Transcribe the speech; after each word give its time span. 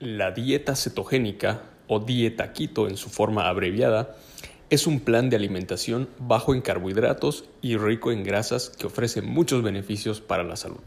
La 0.00 0.30
dieta 0.30 0.76
cetogénica 0.76 1.60
o 1.88 1.98
dieta 1.98 2.52
keto 2.52 2.86
en 2.86 2.96
su 2.96 3.08
forma 3.10 3.48
abreviada 3.48 4.14
es 4.70 4.86
un 4.86 5.00
plan 5.00 5.28
de 5.28 5.34
alimentación 5.34 6.08
bajo 6.20 6.54
en 6.54 6.60
carbohidratos 6.60 7.46
y 7.62 7.76
rico 7.78 8.12
en 8.12 8.22
grasas 8.22 8.70
que 8.70 8.86
ofrece 8.86 9.22
muchos 9.22 9.64
beneficios 9.64 10.20
para 10.20 10.44
la 10.44 10.54
salud. 10.54 10.78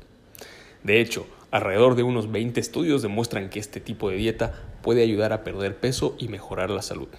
De 0.84 1.02
hecho, 1.02 1.28
alrededor 1.52 1.96
de 1.96 2.04
unos 2.04 2.32
20 2.32 2.58
estudios 2.62 3.02
demuestran 3.02 3.50
que 3.50 3.60
este 3.60 3.82
tipo 3.82 4.10
de 4.10 4.16
dieta 4.16 4.54
puede 4.82 5.04
ayudar 5.04 5.34
a 5.34 5.44
perder 5.44 5.76
peso 5.76 6.16
y 6.18 6.30
mejorar 6.30 6.70
la 6.70 6.82
salud. 6.82 7.10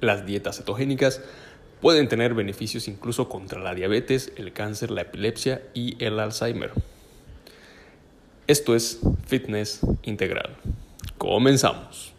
Las 0.00 0.24
dietas 0.24 0.58
cetogénicas 0.58 1.20
pueden 1.80 2.06
tener 2.06 2.34
beneficios 2.34 2.86
incluso 2.86 3.28
contra 3.28 3.58
la 3.58 3.74
diabetes, 3.74 4.32
el 4.36 4.52
cáncer, 4.52 4.92
la 4.92 5.02
epilepsia 5.02 5.62
y 5.74 5.96
el 5.98 6.20
Alzheimer. 6.20 6.70
Esto 8.46 8.76
es 8.76 9.00
Fitness 9.26 9.80
Integral. 10.04 10.56
Comenzamos. 11.18 12.17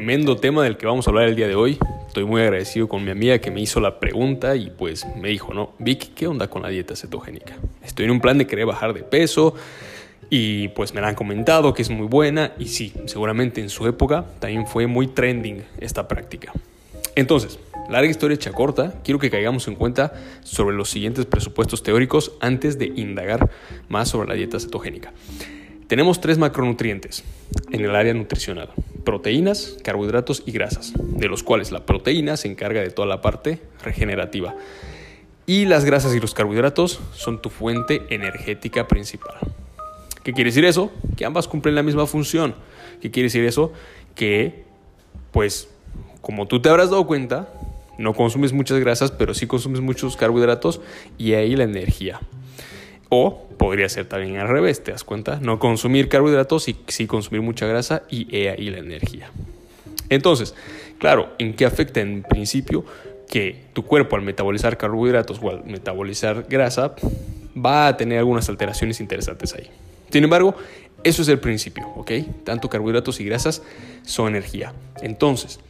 Tremendo 0.00 0.34
tema 0.34 0.64
del 0.64 0.78
que 0.78 0.86
vamos 0.86 1.06
a 1.06 1.10
hablar 1.10 1.28
el 1.28 1.36
día 1.36 1.46
de 1.46 1.54
hoy. 1.54 1.78
Estoy 2.06 2.24
muy 2.24 2.40
agradecido 2.40 2.88
con 2.88 3.04
mi 3.04 3.10
amiga 3.10 3.38
que 3.38 3.50
me 3.50 3.60
hizo 3.60 3.80
la 3.80 4.00
pregunta 4.00 4.56
y 4.56 4.70
pues 4.70 5.06
me 5.20 5.28
dijo, 5.28 5.52
no, 5.52 5.74
Vic, 5.78 6.14
¿qué 6.14 6.26
onda 6.26 6.48
con 6.48 6.62
la 6.62 6.70
dieta 6.70 6.96
cetogénica? 6.96 7.58
Estoy 7.84 8.06
en 8.06 8.12
un 8.12 8.20
plan 8.22 8.38
de 8.38 8.46
querer 8.46 8.64
bajar 8.64 8.94
de 8.94 9.02
peso 9.02 9.54
y 10.30 10.68
pues 10.68 10.94
me 10.94 11.02
la 11.02 11.08
han 11.08 11.14
comentado 11.14 11.74
que 11.74 11.82
es 11.82 11.90
muy 11.90 12.06
buena 12.06 12.54
y 12.58 12.68
sí, 12.68 12.94
seguramente 13.04 13.60
en 13.60 13.68
su 13.68 13.86
época 13.86 14.24
también 14.38 14.66
fue 14.66 14.86
muy 14.86 15.06
trending 15.06 15.64
esta 15.80 16.08
práctica. 16.08 16.50
Entonces, 17.14 17.58
larga 17.90 18.08
historia 18.08 18.36
hecha 18.36 18.52
corta, 18.52 18.94
quiero 19.04 19.18
que 19.18 19.28
caigamos 19.28 19.68
en 19.68 19.74
cuenta 19.74 20.14
sobre 20.42 20.74
los 20.74 20.88
siguientes 20.88 21.26
presupuestos 21.26 21.82
teóricos 21.82 22.32
antes 22.40 22.78
de 22.78 22.86
indagar 22.86 23.50
más 23.90 24.08
sobre 24.08 24.30
la 24.30 24.34
dieta 24.34 24.58
cetogénica. 24.58 25.12
Tenemos 25.88 26.22
tres 26.22 26.38
macronutrientes 26.38 27.22
en 27.70 27.84
el 27.84 27.94
área 27.94 28.14
nutricional 28.14 28.70
proteínas, 29.04 29.76
carbohidratos 29.82 30.42
y 30.46 30.52
grasas, 30.52 30.92
de 30.96 31.28
los 31.28 31.42
cuales 31.42 31.72
la 31.72 31.86
proteína 31.86 32.36
se 32.36 32.48
encarga 32.48 32.80
de 32.80 32.90
toda 32.90 33.06
la 33.06 33.20
parte 33.20 33.60
regenerativa. 33.82 34.54
Y 35.46 35.64
las 35.64 35.84
grasas 35.84 36.14
y 36.14 36.20
los 36.20 36.34
carbohidratos 36.34 37.00
son 37.12 37.42
tu 37.42 37.50
fuente 37.50 38.02
energética 38.10 38.86
principal. 38.86 39.34
¿Qué 40.22 40.32
quiere 40.32 40.50
decir 40.50 40.64
eso? 40.64 40.92
Que 41.16 41.24
ambas 41.24 41.48
cumplen 41.48 41.74
la 41.74 41.82
misma 41.82 42.06
función. 42.06 42.54
¿Qué 43.00 43.10
quiere 43.10 43.26
decir 43.26 43.44
eso? 43.44 43.72
Que, 44.14 44.64
pues, 45.32 45.68
como 46.20 46.46
tú 46.46 46.60
te 46.60 46.68
habrás 46.68 46.90
dado 46.90 47.06
cuenta, 47.06 47.48
no 47.98 48.14
consumes 48.14 48.52
muchas 48.52 48.78
grasas, 48.78 49.10
pero 49.10 49.34
sí 49.34 49.46
consumes 49.46 49.80
muchos 49.80 50.16
carbohidratos 50.16 50.80
y 51.18 51.32
ahí 51.32 51.56
la 51.56 51.64
energía. 51.64 52.20
O 53.10 53.46
podría 53.58 53.88
ser 53.88 54.06
también 54.06 54.38
al 54.38 54.48
revés, 54.48 54.82
¿te 54.82 54.92
das 54.92 55.04
cuenta? 55.04 55.38
No 55.42 55.58
consumir 55.58 56.08
carbohidratos 56.08 56.68
y 56.68 56.76
sí 56.86 57.06
consumir 57.06 57.42
mucha 57.42 57.66
grasa 57.66 58.04
y 58.08 58.34
ahí 58.46 58.70
la 58.70 58.78
energía. 58.78 59.30
Entonces, 60.08 60.54
claro, 60.98 61.28
¿en 61.38 61.54
qué 61.54 61.66
afecta 61.66 62.00
en 62.00 62.22
principio? 62.22 62.84
Que 63.28 63.64
tu 63.74 63.84
cuerpo 63.84 64.16
al 64.16 64.22
metabolizar 64.22 64.76
carbohidratos 64.76 65.40
o 65.42 65.50
al 65.50 65.64
metabolizar 65.64 66.46
grasa 66.48 66.94
va 67.54 67.88
a 67.88 67.96
tener 67.96 68.18
algunas 68.18 68.48
alteraciones 68.48 69.00
interesantes 69.00 69.54
ahí. 69.54 69.68
Sin 70.10 70.24
embargo, 70.24 70.54
eso 71.04 71.22
es 71.22 71.28
el 71.28 71.38
principio, 71.38 71.88
¿ok? 71.96 72.12
Tanto 72.44 72.68
carbohidratos 72.68 73.20
y 73.20 73.24
grasas 73.24 73.62
son 74.04 74.28
energía. 74.28 74.72
Entonces, 75.02 75.60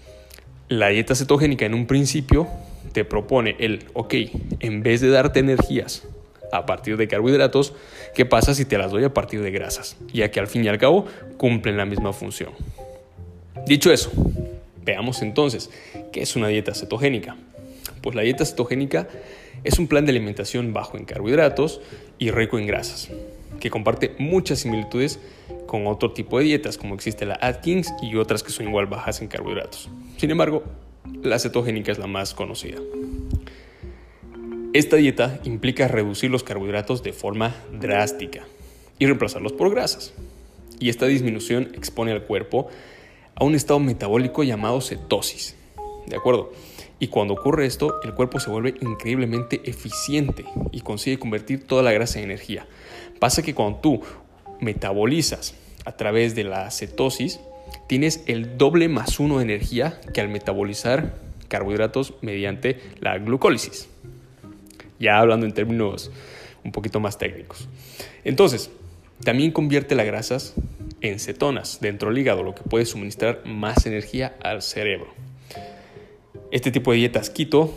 la 0.68 0.88
dieta 0.88 1.14
cetogénica 1.14 1.66
en 1.66 1.74
un 1.74 1.86
principio 1.86 2.48
te 2.92 3.04
propone 3.04 3.56
el, 3.58 3.84
ok, 3.94 4.14
en 4.60 4.82
vez 4.82 5.00
de 5.00 5.10
darte 5.10 5.40
energías 5.40 6.04
a 6.52 6.66
partir 6.66 6.96
de 6.96 7.08
carbohidratos, 7.08 7.74
¿qué 8.14 8.24
pasa 8.24 8.54
si 8.54 8.64
te 8.64 8.78
las 8.78 8.90
doy 8.90 9.04
a 9.04 9.14
partir 9.14 9.42
de 9.42 9.50
grasas? 9.50 9.96
Ya 10.12 10.30
que 10.30 10.40
al 10.40 10.46
fin 10.46 10.64
y 10.64 10.68
al 10.68 10.78
cabo 10.78 11.06
cumplen 11.36 11.76
la 11.76 11.84
misma 11.84 12.12
función. 12.12 12.52
Dicho 13.66 13.92
eso, 13.92 14.10
veamos 14.84 15.22
entonces, 15.22 15.70
¿qué 16.12 16.22
es 16.22 16.36
una 16.36 16.48
dieta 16.48 16.74
cetogénica? 16.74 17.36
Pues 18.02 18.16
la 18.16 18.22
dieta 18.22 18.44
cetogénica 18.44 19.08
es 19.64 19.78
un 19.78 19.86
plan 19.86 20.06
de 20.06 20.10
alimentación 20.10 20.72
bajo 20.72 20.96
en 20.96 21.04
carbohidratos 21.04 21.80
y 22.18 22.30
rico 22.30 22.58
en 22.58 22.66
grasas, 22.66 23.10
que 23.60 23.70
comparte 23.70 24.14
muchas 24.18 24.60
similitudes 24.60 25.20
con 25.66 25.86
otro 25.86 26.12
tipo 26.12 26.38
de 26.38 26.44
dietas, 26.44 26.78
como 26.78 26.94
existe 26.94 27.26
la 27.26 27.38
Atkins 27.40 27.92
y 28.02 28.16
otras 28.16 28.42
que 28.42 28.50
son 28.50 28.68
igual 28.68 28.86
bajas 28.86 29.20
en 29.20 29.28
carbohidratos. 29.28 29.88
Sin 30.16 30.30
embargo, 30.30 30.64
la 31.22 31.38
cetogénica 31.38 31.92
es 31.92 31.98
la 31.98 32.06
más 32.06 32.34
conocida. 32.34 32.78
Esta 34.72 34.94
dieta 34.94 35.40
implica 35.42 35.88
reducir 35.88 36.30
los 36.30 36.44
carbohidratos 36.44 37.02
de 37.02 37.12
forma 37.12 37.56
drástica 37.72 38.46
y 39.00 39.06
reemplazarlos 39.06 39.52
por 39.52 39.68
grasas. 39.68 40.14
Y 40.78 40.90
esta 40.90 41.06
disminución 41.06 41.72
expone 41.74 42.12
al 42.12 42.22
cuerpo 42.22 42.68
a 43.34 43.42
un 43.42 43.56
estado 43.56 43.80
metabólico 43.80 44.44
llamado 44.44 44.80
cetosis. 44.80 45.56
¿De 46.06 46.14
acuerdo? 46.14 46.52
Y 47.00 47.08
cuando 47.08 47.34
ocurre 47.34 47.66
esto, 47.66 48.00
el 48.04 48.14
cuerpo 48.14 48.38
se 48.38 48.48
vuelve 48.48 48.76
increíblemente 48.80 49.60
eficiente 49.68 50.44
y 50.70 50.82
consigue 50.82 51.18
convertir 51.18 51.66
toda 51.66 51.82
la 51.82 51.90
grasa 51.90 52.20
en 52.20 52.26
energía. 52.26 52.68
Pasa 53.18 53.42
que 53.42 53.54
cuando 53.54 53.80
tú 53.80 54.02
metabolizas 54.60 55.56
a 55.84 55.96
través 55.96 56.36
de 56.36 56.44
la 56.44 56.70
cetosis, 56.70 57.40
tienes 57.88 58.22
el 58.26 58.56
doble 58.56 58.88
más 58.88 59.18
uno 59.18 59.38
de 59.38 59.44
energía 59.44 60.00
que 60.14 60.20
al 60.20 60.28
metabolizar 60.28 61.16
carbohidratos 61.48 62.14
mediante 62.22 62.78
la 63.00 63.18
glucólisis 63.18 63.88
ya 65.00 65.18
hablando 65.18 65.46
en 65.46 65.52
términos 65.52 66.12
un 66.62 66.70
poquito 66.70 67.00
más 67.00 67.18
técnicos. 67.18 67.68
Entonces, 68.22 68.70
también 69.24 69.50
convierte 69.50 69.94
las 69.94 70.06
grasas 70.06 70.54
en 71.00 71.18
cetonas 71.18 71.78
dentro 71.80 72.10
del 72.10 72.18
hígado, 72.18 72.42
lo 72.42 72.54
que 72.54 72.62
puede 72.62 72.86
suministrar 72.86 73.42
más 73.44 73.86
energía 73.86 74.36
al 74.42 74.62
cerebro. 74.62 75.08
Este 76.52 76.70
tipo 76.70 76.92
de 76.92 76.98
dietas 76.98 77.30
quito 77.30 77.76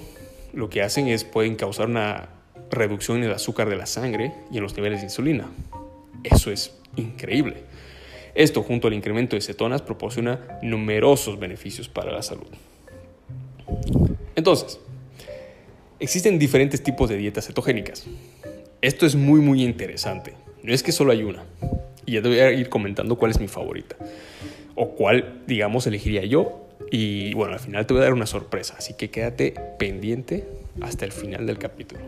lo 0.53 0.69
que 0.69 0.81
hacen 0.81 1.07
es 1.07 1.23
pueden 1.23 1.56
causar 1.56 1.88
una 1.88 2.29
reducción 2.69 3.17
en 3.17 3.23
el 3.23 3.31
azúcar 3.31 3.69
de 3.69 3.75
la 3.75 3.85
sangre 3.85 4.33
y 4.51 4.57
en 4.57 4.63
los 4.63 4.75
niveles 4.75 5.00
de 5.00 5.06
insulina. 5.06 5.47
Eso 6.23 6.51
es 6.51 6.75
increíble. 6.95 7.63
Esto 8.35 8.63
junto 8.63 8.88
al 8.88 8.94
incremento 8.94 9.35
de 9.35 9.41
cetonas 9.41 9.81
proporciona 9.81 10.59
numerosos 10.62 11.39
beneficios 11.39 11.88
para 11.88 12.12
la 12.12 12.23
salud. 12.23 12.47
Entonces, 14.35 14.79
Existen 16.03 16.37
diferentes 16.37 16.83
tipos 16.83 17.07
de 17.07 17.15
dietas 17.15 17.47
cetogénicas. 17.47 18.03
Esto 18.81 19.05
es 19.05 19.15
muy 19.15 19.39
muy 19.39 19.63
interesante. 19.63 20.33
No 20.61 20.73
es 20.73 20.83
que 20.83 20.91
solo 20.91 21.13
hay 21.13 21.23
una. 21.23 21.45
Y 22.05 22.15
ya 22.15 22.21
te 22.21 22.27
voy 22.27 22.39
a 22.39 22.51
ir 22.51 22.67
comentando 22.67 23.15
cuál 23.15 23.31
es 23.31 23.39
mi 23.39 23.47
favorita. 23.47 23.95
O 24.75 24.89
cuál, 24.95 25.43
digamos, 25.47 25.87
elegiría 25.87 26.25
yo. 26.25 26.67
Y 26.91 27.33
bueno, 27.35 27.53
al 27.53 27.61
final 27.61 27.87
te 27.87 27.93
voy 27.93 28.01
a 28.01 28.03
dar 28.03 28.13
una 28.13 28.25
sorpresa. 28.25 28.75
Así 28.77 28.95
que 28.95 29.11
quédate 29.11 29.53
pendiente 29.79 30.43
hasta 30.81 31.05
el 31.05 31.13
final 31.13 31.45
del 31.47 31.57
capítulo. 31.57 32.01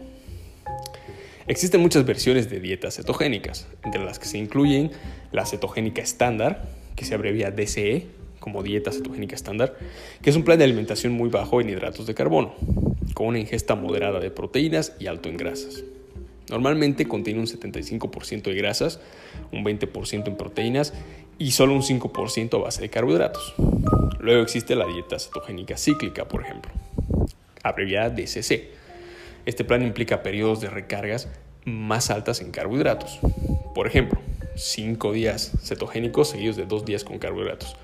Existen 1.48 1.80
muchas 1.80 2.06
versiones 2.06 2.50
de 2.50 2.60
dietas 2.60 2.98
cetogénicas, 2.98 3.66
entre 3.86 4.04
las 4.04 4.20
que 4.20 4.26
se 4.26 4.38
incluyen 4.38 4.92
la 5.32 5.46
cetogénica 5.46 6.02
estándar, 6.02 6.68
que 6.98 7.06
se 7.06 7.14
abrevia 7.16 7.50
DCE, 7.50 8.08
como 8.42 8.62
dieta 8.62 8.92
cetogénica 8.92 9.36
estándar, 9.36 9.78
que 10.22 10.32
es 10.32 10.36
un 10.36 10.44
plan 10.44 10.58
de 10.58 10.66
alimentación 10.66 11.14
muy 11.14 11.30
bajo 11.30 11.62
en 11.62 11.70
hidratos 11.70 12.06
de 12.08 12.14
carbono, 12.14 12.56
con 13.14 13.28
una 13.28 13.40
ingesta 13.40 13.76
moderada 13.76 14.20
de 14.20 14.32
proteínas 14.32 14.94
y 15.00 15.08
alto 15.08 15.30
en 15.30 15.38
grasas. 15.38 15.84
Normalmente 16.50 17.08
contiene 17.08 17.40
un 17.40 17.48
75% 17.48 18.44
de 18.44 18.56
grasas, 18.56 19.00
un 19.52 19.64
20% 19.64 20.28
en 20.28 20.38
proteínas 20.38 20.94
y 21.38 21.52
solo 21.52 21.74
un 21.74 21.82
5% 21.82 22.56
a 22.56 22.62
base 22.62 22.82
de 22.82 22.90
carbohidratos. 22.90 23.56
Luego 24.20 24.42
existe 24.42 24.76
la 24.76 24.86
dieta 24.86 25.20
cetogénica 25.20 25.78
cíclica, 25.78 26.28
por 26.28 26.44
ejemplo, 26.44 26.72
abreviada 27.64 28.10
DCC. 28.10 28.70
Este 29.46 29.64
plan 29.64 29.84
implica 29.84 30.24
periodos 30.24 30.62
de 30.62 30.70
recargas 30.70 31.30
más 31.66 32.10
altas 32.10 32.42
en 32.42 32.52
carbohidratos. 32.52 33.20
Por 33.74 33.88
ejemplo, 33.88 34.20
5 34.56 35.12
días 35.14 35.52
cetogénicos 35.64 36.30
seguidos 36.30 36.56
de 36.56 36.66
2 36.66 36.86
días 36.86 37.04
con 37.04 37.20
carbohidratos 37.20 37.76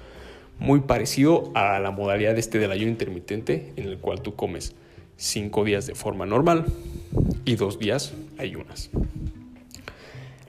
muy 0.61 0.81
parecido 0.81 1.51
a 1.55 1.79
la 1.79 1.89
modalidad 1.89 2.37
este 2.37 2.59
del 2.59 2.71
ayuno 2.71 2.91
intermitente 2.91 3.73
en 3.77 3.87
el 3.87 3.97
cual 3.97 4.21
tú 4.21 4.35
comes 4.35 4.75
5 5.21 5.63
días 5.65 5.85
de 5.85 5.93
forma 5.93 6.25
normal 6.25 6.65
y 7.45 7.55
2 7.55 7.77
días 7.77 8.13
ayunas. 8.39 8.89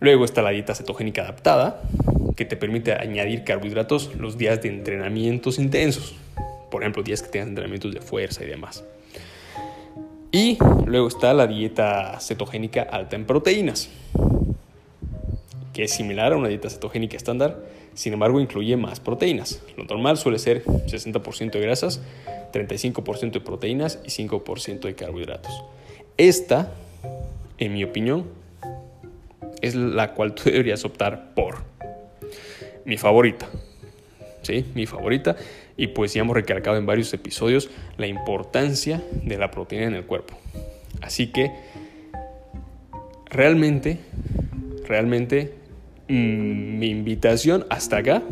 Luego 0.00 0.24
está 0.24 0.40
la 0.40 0.50
dieta 0.50 0.74
cetogénica 0.74 1.22
adaptada, 1.22 1.82
que 2.36 2.46
te 2.46 2.56
permite 2.56 2.94
añadir 2.94 3.44
carbohidratos 3.44 4.14
los 4.16 4.38
días 4.38 4.62
de 4.62 4.70
entrenamientos 4.70 5.58
intensos. 5.58 6.14
Por 6.70 6.82
ejemplo, 6.82 7.02
días 7.02 7.22
que 7.22 7.28
tengas 7.28 7.48
entrenamientos 7.48 7.92
de 7.92 8.00
fuerza 8.00 8.42
y 8.44 8.48
demás. 8.48 8.82
Y 10.32 10.56
luego 10.86 11.06
está 11.06 11.34
la 11.34 11.46
dieta 11.46 12.18
cetogénica 12.18 12.82
alta 12.82 13.16
en 13.16 13.26
proteínas, 13.26 13.90
que 15.72 15.84
es 15.84 15.92
similar 15.92 16.32
a 16.32 16.36
una 16.36 16.48
dieta 16.48 16.68
cetogénica 16.68 17.16
estándar, 17.16 17.64
sin 17.94 18.12
embargo 18.12 18.40
incluye 18.40 18.76
más 18.76 19.00
proteínas. 19.00 19.62
Lo 19.76 19.84
normal 19.84 20.16
suele 20.16 20.38
ser 20.38 20.64
60% 20.64 21.50
de 21.50 21.60
grasas, 21.60 22.00
35% 22.52 23.32
de 23.32 23.40
proteínas 23.40 23.98
y 24.04 24.08
5% 24.08 24.80
de 24.80 24.94
carbohidratos. 24.94 25.64
Esta, 26.16 26.72
en 27.58 27.72
mi 27.72 27.84
opinión, 27.84 28.26
es 29.60 29.74
la 29.74 30.12
cual 30.12 30.34
tú 30.34 30.44
deberías 30.44 30.84
optar 30.84 31.34
por. 31.34 31.62
Mi 32.84 32.98
favorita. 32.98 33.48
¿Sí? 34.42 34.66
Mi 34.74 34.86
favorita. 34.86 35.36
Y 35.76 35.88
pues 35.88 36.12
ya 36.12 36.20
hemos 36.20 36.34
recalcado 36.34 36.76
en 36.76 36.84
varios 36.84 37.14
episodios 37.14 37.70
la 37.96 38.06
importancia 38.06 39.02
de 39.22 39.38
la 39.38 39.50
proteína 39.50 39.86
en 39.86 39.94
el 39.94 40.04
cuerpo. 40.04 40.36
Así 41.00 41.28
que 41.28 41.50
realmente, 43.30 43.98
realmente 44.84 45.61
mm, 46.12 46.78
mi 46.78 46.90
invitación 46.90 47.66
hasta 47.70 47.98
acá, 47.98 48.22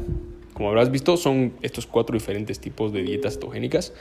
como 0.52 0.68
habrás 0.68 0.90
visto, 0.90 1.16
son 1.16 1.54
estos 1.62 1.86
cuatro 1.86 2.14
diferentes 2.14 2.60
tipos 2.60 2.92
de 2.92 3.02
dietas 3.02 3.34
cetogénicas. 3.34 3.92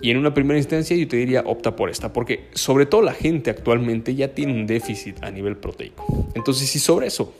Y 0.00 0.10
en 0.10 0.18
una 0.18 0.34
primera 0.34 0.58
instancia 0.58 0.96
yo 0.96 1.08
te 1.08 1.16
diría 1.16 1.42
opta 1.46 1.74
por 1.74 1.90
esta, 1.90 2.12
porque 2.12 2.44
sobre 2.54 2.86
todo 2.86 3.02
la 3.02 3.14
gente 3.14 3.50
actualmente 3.50 4.14
ya 4.14 4.34
tiene 4.34 4.52
un 4.52 4.66
déficit 4.66 5.22
a 5.24 5.30
nivel 5.30 5.56
proteico. 5.56 6.28
Entonces 6.34 6.68
si 6.68 6.78
sobre 6.78 7.08
eso 7.08 7.32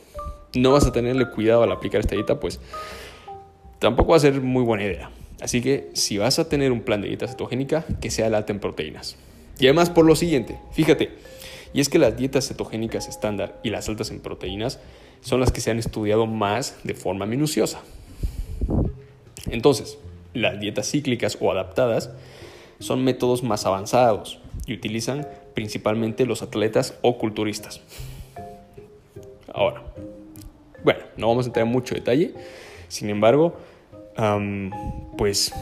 no 0.56 0.72
vas 0.72 0.86
a 0.86 0.92
tenerle 0.92 1.30
cuidado 1.30 1.62
al 1.62 1.70
aplicar 1.70 2.00
esta 2.00 2.14
dieta, 2.14 2.40
pues 2.40 2.60
tampoco 3.78 4.10
va 4.10 4.16
a 4.16 4.20
ser 4.20 4.40
muy 4.40 4.64
buena 4.64 4.84
idea. 4.84 5.10
Así 5.40 5.60
que 5.60 5.90
si 5.92 6.18
vas 6.18 6.38
a 6.38 6.48
tener 6.48 6.72
un 6.72 6.80
plan 6.80 7.02
de 7.02 7.08
dieta 7.08 7.28
cetogénica, 7.28 7.84
que 8.00 8.10
sea 8.10 8.26
alta 8.26 8.52
en 8.52 8.58
proteínas. 8.58 9.16
Y 9.58 9.66
además 9.66 9.90
por 9.90 10.04
lo 10.04 10.16
siguiente, 10.16 10.58
fíjate, 10.72 11.10
y 11.72 11.80
es 11.80 11.88
que 11.88 11.98
las 11.98 12.16
dietas 12.16 12.48
cetogénicas 12.48 13.06
estándar 13.06 13.60
y 13.62 13.70
las 13.70 13.88
altas 13.88 14.10
en 14.10 14.20
proteínas 14.20 14.80
son 15.20 15.40
las 15.40 15.52
que 15.52 15.60
se 15.60 15.70
han 15.70 15.78
estudiado 15.78 16.26
más 16.26 16.76
de 16.84 16.94
forma 16.94 17.26
minuciosa. 17.26 17.80
Entonces, 19.48 19.98
las 20.34 20.60
dietas 20.60 20.90
cíclicas 20.90 21.38
o 21.40 21.50
adaptadas 21.50 22.10
son 22.78 23.04
métodos 23.04 23.42
más 23.42 23.64
avanzados 23.66 24.38
y 24.66 24.74
utilizan 24.74 25.26
principalmente 25.54 26.26
los 26.26 26.42
atletas 26.42 26.94
o 27.02 27.16
culturistas. 27.18 27.80
Ahora, 29.52 29.82
bueno, 30.84 31.00
no 31.16 31.28
vamos 31.28 31.46
a 31.46 31.48
entrar 31.48 31.66
en 31.66 31.72
mucho 31.72 31.94
detalle, 31.94 32.34
sin 32.88 33.08
embargo, 33.08 33.56
pues 35.16 35.52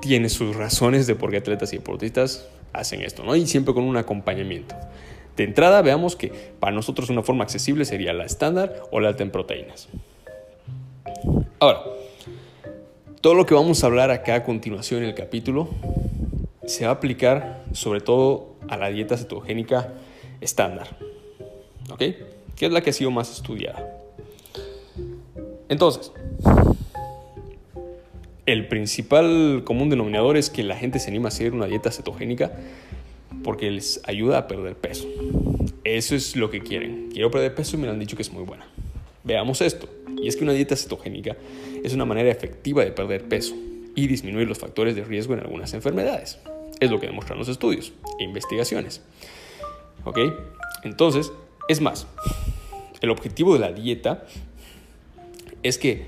tiene 0.00 0.28
sus 0.28 0.54
razones 0.54 1.06
de 1.06 1.14
por 1.14 1.30
qué 1.30 1.38
atletas 1.38 1.72
y 1.72 1.78
deportistas 1.78 2.46
hacen 2.72 3.02
esto, 3.02 3.24
¿no? 3.24 3.34
Y 3.34 3.46
siempre 3.46 3.74
con 3.74 3.84
un 3.84 3.96
acompañamiento. 3.96 4.76
De 5.38 5.44
entrada, 5.44 5.82
veamos 5.82 6.16
que 6.16 6.32
para 6.58 6.72
nosotros 6.72 7.10
una 7.10 7.22
forma 7.22 7.44
accesible 7.44 7.84
sería 7.84 8.12
la 8.12 8.24
estándar 8.24 8.82
o 8.90 8.98
la 8.98 9.10
alta 9.10 9.22
en 9.22 9.30
proteínas. 9.30 9.86
Ahora, 11.60 11.84
todo 13.20 13.34
lo 13.34 13.46
que 13.46 13.54
vamos 13.54 13.84
a 13.84 13.86
hablar 13.86 14.10
acá 14.10 14.34
a 14.34 14.42
continuación 14.42 15.04
en 15.04 15.10
el 15.10 15.14
capítulo 15.14 15.68
se 16.66 16.86
va 16.86 16.90
a 16.90 16.94
aplicar 16.94 17.62
sobre 17.70 18.00
todo 18.00 18.56
a 18.68 18.76
la 18.76 18.88
dieta 18.88 19.16
cetogénica 19.16 19.92
estándar, 20.40 20.88
¿ok? 21.88 21.98
Que 22.56 22.66
es 22.66 22.72
la 22.72 22.80
que 22.80 22.90
ha 22.90 22.92
sido 22.92 23.12
más 23.12 23.30
estudiada. 23.30 23.96
Entonces, 25.68 26.10
el 28.44 28.66
principal 28.66 29.62
común 29.64 29.88
denominador 29.88 30.36
es 30.36 30.50
que 30.50 30.64
la 30.64 30.74
gente 30.74 30.98
se 30.98 31.10
anima 31.10 31.26
a 31.26 31.28
hacer 31.28 31.52
una 31.52 31.66
dieta 31.66 31.92
cetogénica 31.92 32.50
porque 33.48 33.70
les 33.70 33.98
ayuda 34.04 34.36
a 34.36 34.46
perder 34.46 34.76
peso. 34.76 35.08
Eso 35.82 36.14
es 36.14 36.36
lo 36.36 36.50
que 36.50 36.60
quieren. 36.60 37.08
Quiero 37.10 37.30
perder 37.30 37.54
peso 37.54 37.76
y 37.76 37.80
me 37.80 37.88
han 37.88 37.98
dicho 37.98 38.14
que 38.14 38.20
es 38.20 38.30
muy 38.30 38.44
buena. 38.44 38.66
Veamos 39.24 39.62
esto. 39.62 39.88
Y 40.20 40.28
es 40.28 40.36
que 40.36 40.44
una 40.44 40.52
dieta 40.52 40.76
cetogénica 40.76 41.34
es 41.82 41.94
una 41.94 42.04
manera 42.04 42.30
efectiva 42.30 42.84
de 42.84 42.92
perder 42.92 43.26
peso 43.26 43.54
y 43.94 44.06
disminuir 44.06 44.46
los 44.46 44.58
factores 44.58 44.96
de 44.96 45.02
riesgo 45.02 45.32
en 45.32 45.40
algunas 45.40 45.72
enfermedades. 45.72 46.38
Es 46.78 46.90
lo 46.90 47.00
que 47.00 47.06
demuestran 47.06 47.38
los 47.38 47.48
estudios 47.48 47.94
e 48.20 48.24
investigaciones. 48.24 49.00
¿Ok? 50.04 50.18
Entonces, 50.84 51.32
es 51.68 51.80
más, 51.80 52.06
el 53.00 53.08
objetivo 53.08 53.54
de 53.54 53.60
la 53.60 53.72
dieta 53.72 54.26
es 55.62 55.78
que 55.78 56.04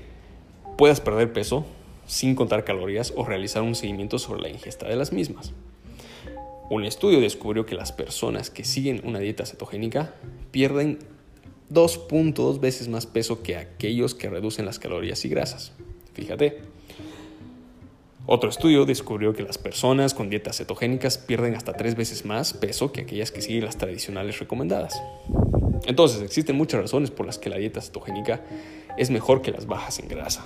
puedas 0.77 1.01
perder 1.01 1.33
peso 1.33 1.65
sin 2.05 2.35
contar 2.35 2.65
calorías 2.65 3.11
o 3.15 3.25
realizar 3.25 3.63
un 3.63 3.73
seguimiento 3.73 4.19
sobre 4.19 4.43
la 4.43 4.49
ingesta 4.49 4.87
de 4.87 4.95
las 4.95 5.11
mismas. 5.11 5.53
Un 6.71 6.85
estudio 6.85 7.19
descubrió 7.19 7.65
que 7.65 7.75
las 7.75 7.91
personas 7.91 8.49
que 8.49 8.63
siguen 8.63 9.01
una 9.03 9.19
dieta 9.19 9.45
cetogénica 9.45 10.13
pierden 10.51 10.99
2.2 11.69 12.61
veces 12.61 12.87
más 12.87 13.05
peso 13.05 13.43
que 13.43 13.57
aquellos 13.57 14.15
que 14.15 14.29
reducen 14.29 14.65
las 14.65 14.79
calorías 14.79 15.25
y 15.25 15.27
grasas. 15.27 15.73
Fíjate. 16.13 16.61
Otro 18.25 18.49
estudio 18.49 18.85
descubrió 18.85 19.33
que 19.33 19.43
las 19.43 19.57
personas 19.57 20.13
con 20.13 20.29
dietas 20.29 20.59
cetogénicas 20.59 21.17
pierden 21.17 21.55
hasta 21.55 21.73
tres 21.73 21.97
veces 21.97 22.23
más 22.23 22.53
peso 22.53 22.93
que 22.93 23.01
aquellas 23.01 23.31
que 23.31 23.41
siguen 23.41 23.65
las 23.65 23.77
tradicionales 23.77 24.39
recomendadas. 24.39 24.93
Entonces, 25.87 26.21
existen 26.21 26.55
muchas 26.55 26.79
razones 26.79 27.11
por 27.11 27.25
las 27.25 27.37
que 27.37 27.49
la 27.49 27.57
dieta 27.57 27.81
cetogénica 27.81 28.45
es 28.97 29.09
mejor 29.09 29.41
que 29.41 29.51
las 29.51 29.65
bajas 29.65 29.99
en 29.99 30.07
grasa. 30.07 30.45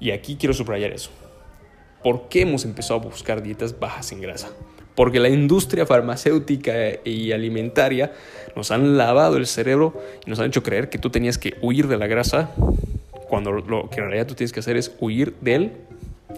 Y 0.00 0.12
aquí 0.12 0.36
quiero 0.36 0.54
subrayar 0.54 0.92
eso. 0.92 1.10
¿Por 2.02 2.30
qué 2.30 2.40
hemos 2.40 2.64
empezado 2.64 3.00
a 3.00 3.02
buscar 3.02 3.42
dietas 3.42 3.78
bajas 3.78 4.10
en 4.10 4.22
grasa? 4.22 4.48
Porque 4.94 5.18
la 5.18 5.28
industria 5.28 5.86
farmacéutica 5.86 6.72
y 7.04 7.32
alimentaria 7.32 8.12
nos 8.54 8.70
han 8.70 8.96
lavado 8.96 9.36
el 9.36 9.46
cerebro 9.46 10.00
y 10.24 10.30
nos 10.30 10.38
han 10.38 10.46
hecho 10.46 10.62
creer 10.62 10.88
que 10.88 10.98
tú 10.98 11.10
tenías 11.10 11.38
que 11.38 11.56
huir 11.60 11.88
de 11.88 11.98
la 11.98 12.06
grasa 12.06 12.50
cuando 13.28 13.50
lo 13.50 13.90
que 13.90 13.96
en 13.96 14.06
realidad 14.06 14.26
tú 14.26 14.34
tienes 14.34 14.52
que 14.52 14.60
hacer 14.60 14.76
es 14.76 14.92
huir 15.00 15.34
del 15.40 15.72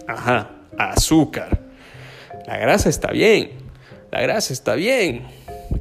Ajá, 0.07 0.51
azúcar. 0.79 1.61
La 2.47 2.59
grasa 2.59 2.89
está 2.89 3.11
bien. 3.11 3.51
La 4.11 4.21
grasa 4.21 4.53
está 4.53 4.75
bien. 4.75 5.23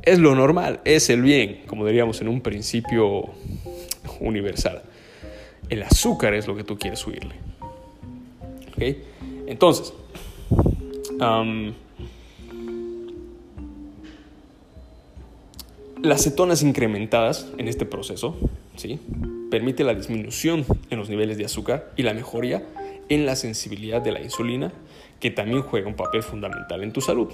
Es 0.03 0.19
lo 0.19 0.35
normal, 0.35 0.79
es 0.85 1.09
el 1.09 1.21
bien, 1.21 1.63
como 1.67 1.85
diríamos 1.85 2.21
en 2.21 2.27
un 2.27 2.41
principio 2.41 3.29
universal. 4.19 4.83
El 5.69 5.83
azúcar 5.83 6.33
es 6.33 6.47
lo 6.47 6.55
que 6.55 6.63
tú 6.63 6.77
quieres 6.77 7.05
huirle. 7.05 7.35
¿Ok? 8.75 8.97
Entonces, 9.47 9.93
las 16.01 16.23
cetonas 16.23 16.61
incrementadas 16.61 17.47
en 17.57 17.67
este 17.67 17.85
proceso, 17.85 18.35
¿sí? 18.75 18.99
Permite 19.49 19.83
la 19.83 19.93
disminución 19.93 20.65
en 20.89 20.99
los 20.99 21.09
niveles 21.09 21.37
de 21.37 21.45
azúcar 21.45 21.91
y 21.95 22.03
la 22.03 22.13
mejoría 22.13 22.63
en 23.09 23.25
la 23.25 23.35
sensibilidad 23.35 24.01
de 24.01 24.11
la 24.11 24.21
insulina, 24.21 24.73
que 25.19 25.31
también 25.31 25.61
juega 25.61 25.87
un 25.87 25.95
papel 25.95 26.23
fundamental 26.23 26.83
en 26.83 26.91
tu 26.91 27.01
salud. 27.01 27.29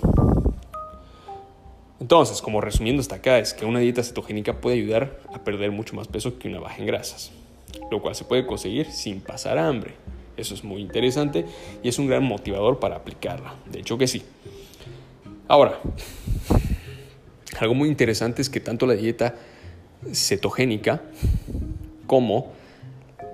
Entonces, 2.00 2.42
como 2.42 2.62
resumiendo 2.62 3.00
hasta 3.00 3.16
acá, 3.16 3.40
es 3.40 3.54
que 3.54 3.66
una 3.66 3.80
dieta 3.80 4.04
cetogénica 4.04 4.60
puede 4.60 4.78
ayudar 4.78 5.20
a 5.34 5.44
perder 5.44 5.72
mucho 5.72 5.96
más 5.96 6.08
peso 6.08 6.40
que 6.40 6.48
una 6.48 6.60
baja 6.60 6.78
en 6.78 6.88
grasas, 6.88 7.32
lo 7.92 8.02
cual 8.02 8.16
se 8.16 8.26
puede 8.26 8.46
conseguir 8.46 8.88
sin 8.92 9.22
pasar 9.22 9.58
hambre. 9.58 9.94
Eso 10.36 10.54
es 10.56 10.64
muy 10.64 10.82
interesante 10.82 11.46
y 11.84 11.90
es 11.90 12.00
un 12.00 12.08
gran 12.08 12.24
motivador 12.24 12.80
para 12.80 12.96
aplicarla. 12.96 13.54
De 13.72 13.80
hecho 13.80 13.98
que 13.98 14.08
sí. 14.08 14.24
Ahora, 15.48 15.80
algo 17.60 17.74
muy 17.74 17.90
interesante 17.90 18.42
es 18.42 18.50
que 18.50 18.60
tanto 18.60 18.86
la 18.86 18.94
dieta 18.94 19.36
cetogénica 20.14 21.02
como 22.08 22.52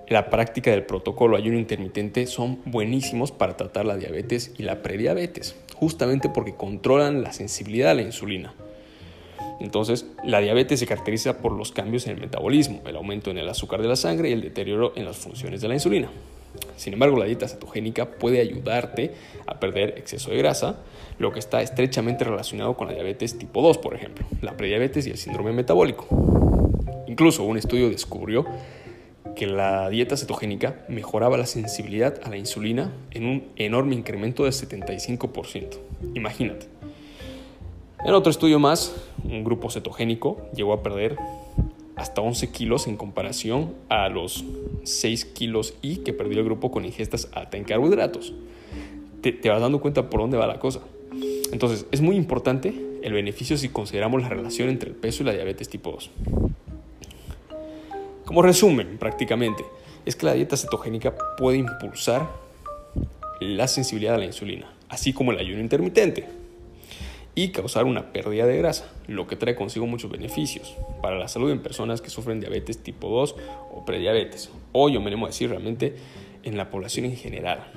la 0.08 0.30
práctica 0.30 0.72
del 0.72 0.84
protocolo 0.84 1.36
ayuno 1.36 1.58
intermitente 1.58 2.28
son 2.28 2.60
buenísimos 2.66 3.32
para 3.32 3.58
tratar 3.58 3.86
la 3.86 3.98
diabetes 3.98 4.54
y 4.58 4.64
la 4.64 4.82
prediabetes, 4.82 5.56
justamente 5.76 6.30
porque 6.30 6.56
controlan 6.56 7.24
la 7.24 7.34
sensibilidad 7.34 7.92
a 7.92 7.96
la 7.96 8.04
insulina. 8.04 8.54
Entonces, 9.60 10.06
la 10.24 10.40
diabetes 10.40 10.80
se 10.80 10.88
caracteriza 10.88 11.40
por 11.40 11.52
los 11.52 11.72
cambios 11.72 12.06
en 12.06 12.14
el 12.14 12.22
metabolismo, 12.22 12.82
el 12.86 12.96
aumento 12.96 13.32
en 13.32 13.38
el 13.38 13.50
azúcar 13.50 13.82
de 13.82 13.88
la 13.88 13.96
sangre 13.96 14.30
y 14.30 14.34
el 14.34 14.42
deterioro 14.42 14.94
en 14.96 15.06
las 15.06 15.18
funciones 15.18 15.62
de 15.62 15.68
la 15.68 15.74
insulina. 15.74 16.10
Sin 16.76 16.94
embargo, 16.94 17.18
la 17.18 17.26
dieta 17.26 17.48
cetogénica 17.48 18.12
puede 18.12 18.40
ayudarte 18.40 19.14
a 19.46 19.60
perder 19.60 19.96
exceso 19.98 20.32
de 20.32 20.38
grasa, 20.38 20.78
lo 21.20 21.32
que 21.32 21.40
está 21.40 21.62
estrechamente 21.62 22.24
relacionado 22.24 22.76
con 22.76 22.88
la 22.88 22.94
diabetes 22.94 23.38
tipo 23.38 23.62
2, 23.62 23.78
por 23.80 23.96
ejemplo, 23.96 24.26
la 24.42 24.56
prediabetes 24.56 25.08
y 25.08 25.12
el 25.12 25.18
síndrome 25.18 25.52
metabólico. 25.52 26.08
Incluso 27.08 27.44
un 27.44 27.58
estudio 27.58 27.90
descubrió 27.90 28.46
que 29.36 29.48
la 29.48 29.90
dieta 29.90 30.18
cetogénica 30.18 30.84
mejoraba 30.90 31.38
la 31.38 31.46
sensibilidad 31.46 32.20
a 32.24 32.30
la 32.30 32.38
insulina 32.38 32.92
en 33.12 33.26
un 33.26 33.48
enorme 33.56 33.96
incremento 33.96 34.44
del 34.44 34.54
75%. 34.54 35.78
Imagínate. 36.16 36.68
En 38.04 38.14
otro 38.14 38.32
estudio 38.32 38.60
más, 38.60 38.96
un 39.24 39.44
grupo 39.44 39.70
cetogénico 39.70 40.50
llegó 40.56 40.74
a 40.74 40.82
perder 40.82 41.18
hasta 41.98 42.22
11 42.22 42.52
kilos 42.52 42.88
en 42.88 42.96
comparación 42.96 43.74
a 43.90 44.08
los 44.08 44.46
6 44.84 45.26
kilos 45.26 45.74
y 45.82 45.98
que 45.98 46.14
perdió 46.14 46.40
el 46.40 46.46
grupo 46.46 46.72
con 46.72 46.86
ingestas 46.86 47.28
altas 47.34 47.56
en 47.56 47.64
carbohidratos. 47.66 48.34
Te, 49.22 49.32
te 49.32 49.50
vas 49.50 49.60
dando 49.60 49.82
cuenta 49.82 50.10
por 50.10 50.22
dónde 50.22 50.38
va 50.38 50.48
la 50.48 50.60
cosa. 50.60 50.82
Entonces, 51.52 51.88
es 51.92 52.02
muy 52.02 52.16
importante 52.16 52.74
el 53.02 53.14
beneficio 53.14 53.58
si 53.58 53.70
consideramos 53.70 54.22
la 54.22 54.30
relación 54.30 54.70
entre 54.70 54.90
el 54.90 54.96
peso 54.96 55.24
y 55.24 55.26
la 55.26 55.34
diabetes 55.34 55.70
tipo 55.70 55.92
2. 55.92 56.12
Como 58.26 58.42
resumen, 58.42 58.98
prácticamente, 59.00 59.66
es 60.06 60.16
que 60.16 60.26
la 60.26 60.34
dieta 60.34 60.56
cetogénica 60.56 61.16
puede 61.38 61.58
impulsar 61.58 62.30
la 63.40 63.68
sensibilidad 63.68 64.16
a 64.16 64.18
la 64.18 64.26
insulina, 64.26 64.72
así 64.90 65.14
como 65.14 65.32
el 65.32 65.40
ayuno 65.40 65.62
intermitente, 65.62 66.26
y 67.38 67.50
causar 67.50 67.86
una 67.86 68.12
pérdida 68.12 68.48
de 68.48 68.58
grasa, 68.58 68.92
lo 69.06 69.28
que 69.28 69.36
trae 69.36 69.54
consigo 69.54 69.86
muchos 69.86 70.10
beneficios 70.10 70.76
para 71.04 71.20
la 71.20 71.28
salud 71.28 71.52
en 71.52 71.62
personas 71.62 72.02
que 72.02 72.10
sufren 72.10 72.40
diabetes 72.40 72.80
tipo 72.80 73.10
2 73.10 73.36
o 73.74 73.86
prediabetes, 73.86 74.50
o 74.72 74.90
yo 74.90 75.00
me 75.02 75.08
animo 75.08 75.28
a 75.28 75.30
decir 75.30 75.52
realmente 75.52 75.94
en 76.42 76.58
la 76.58 76.72
población 76.72 77.06
en 77.06 77.16
general. 77.16 77.68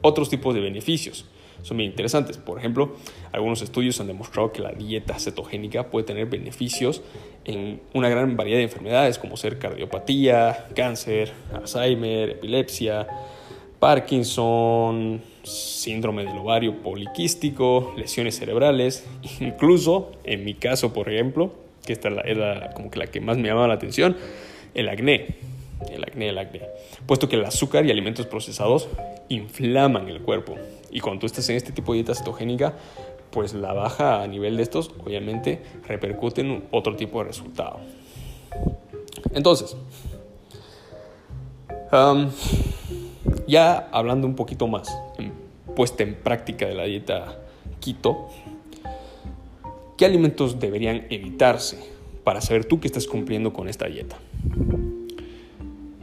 Otros 0.00 0.28
tipos 0.28 0.56
de 0.56 0.60
beneficios 0.60 1.26
son 1.62 1.76
bien 1.76 1.90
interesantes. 1.90 2.36
Por 2.36 2.58
ejemplo, 2.58 2.96
algunos 3.30 3.62
estudios 3.62 4.00
han 4.00 4.08
demostrado 4.08 4.50
que 4.50 4.60
la 4.60 4.72
dieta 4.72 5.20
cetogénica 5.20 5.88
puede 5.88 6.04
tener 6.04 6.26
beneficios 6.26 7.00
en 7.44 7.80
una 7.94 8.08
gran 8.08 8.36
variedad 8.36 8.58
de 8.58 8.64
enfermedades 8.64 9.18
como 9.18 9.36
ser 9.36 9.60
cardiopatía, 9.60 10.66
cáncer, 10.74 11.32
Alzheimer, 11.54 12.30
epilepsia, 12.30 13.06
Parkinson, 13.82 15.20
síndrome 15.42 16.24
del 16.24 16.38
ovario 16.38 16.80
poliquístico, 16.84 17.92
lesiones 17.96 18.36
cerebrales, 18.36 19.04
incluso 19.40 20.12
en 20.22 20.44
mi 20.44 20.54
caso, 20.54 20.92
por 20.92 21.08
ejemplo, 21.08 21.52
que 21.84 21.92
esta 21.92 22.08
era 22.24 22.70
como 22.74 22.92
que 22.92 23.00
la 23.00 23.08
que 23.08 23.20
más 23.20 23.38
me 23.38 23.48
llamaba 23.48 23.66
la 23.66 23.74
atención, 23.74 24.16
el 24.74 24.88
acné, 24.88 25.34
el 25.90 26.04
acné, 26.04 26.28
el 26.28 26.38
acné, 26.38 26.60
puesto 27.08 27.28
que 27.28 27.34
el 27.34 27.44
azúcar 27.44 27.84
y 27.84 27.90
alimentos 27.90 28.26
procesados 28.26 28.86
inflaman 29.28 30.08
el 30.08 30.20
cuerpo. 30.20 30.54
Y 30.92 31.00
cuando 31.00 31.18
tú 31.18 31.26
estás 31.26 31.48
en 31.48 31.56
este 31.56 31.72
tipo 31.72 31.90
de 31.90 31.96
dieta 31.96 32.14
cetogénica, 32.14 32.74
pues 33.32 33.52
la 33.52 33.72
baja 33.72 34.22
a 34.22 34.28
nivel 34.28 34.58
de 34.58 34.62
estos 34.62 34.92
obviamente 35.04 35.60
repercute 35.88 36.42
en 36.42 36.68
otro 36.70 36.94
tipo 36.94 37.18
de 37.18 37.24
resultado. 37.24 37.80
Entonces, 39.34 39.76
ya 43.46 43.88
hablando 43.92 44.26
un 44.26 44.34
poquito 44.34 44.66
más, 44.68 44.96
puesta 45.74 46.02
en 46.02 46.14
práctica 46.14 46.66
de 46.66 46.74
la 46.74 46.84
dieta 46.84 47.38
keto, 47.80 48.28
¿qué 49.96 50.04
alimentos 50.04 50.60
deberían 50.60 51.06
evitarse 51.10 51.78
para 52.24 52.40
saber 52.40 52.64
tú 52.64 52.80
que 52.80 52.86
estás 52.86 53.06
cumpliendo 53.06 53.52
con 53.52 53.68
esta 53.68 53.86
dieta? 53.86 54.16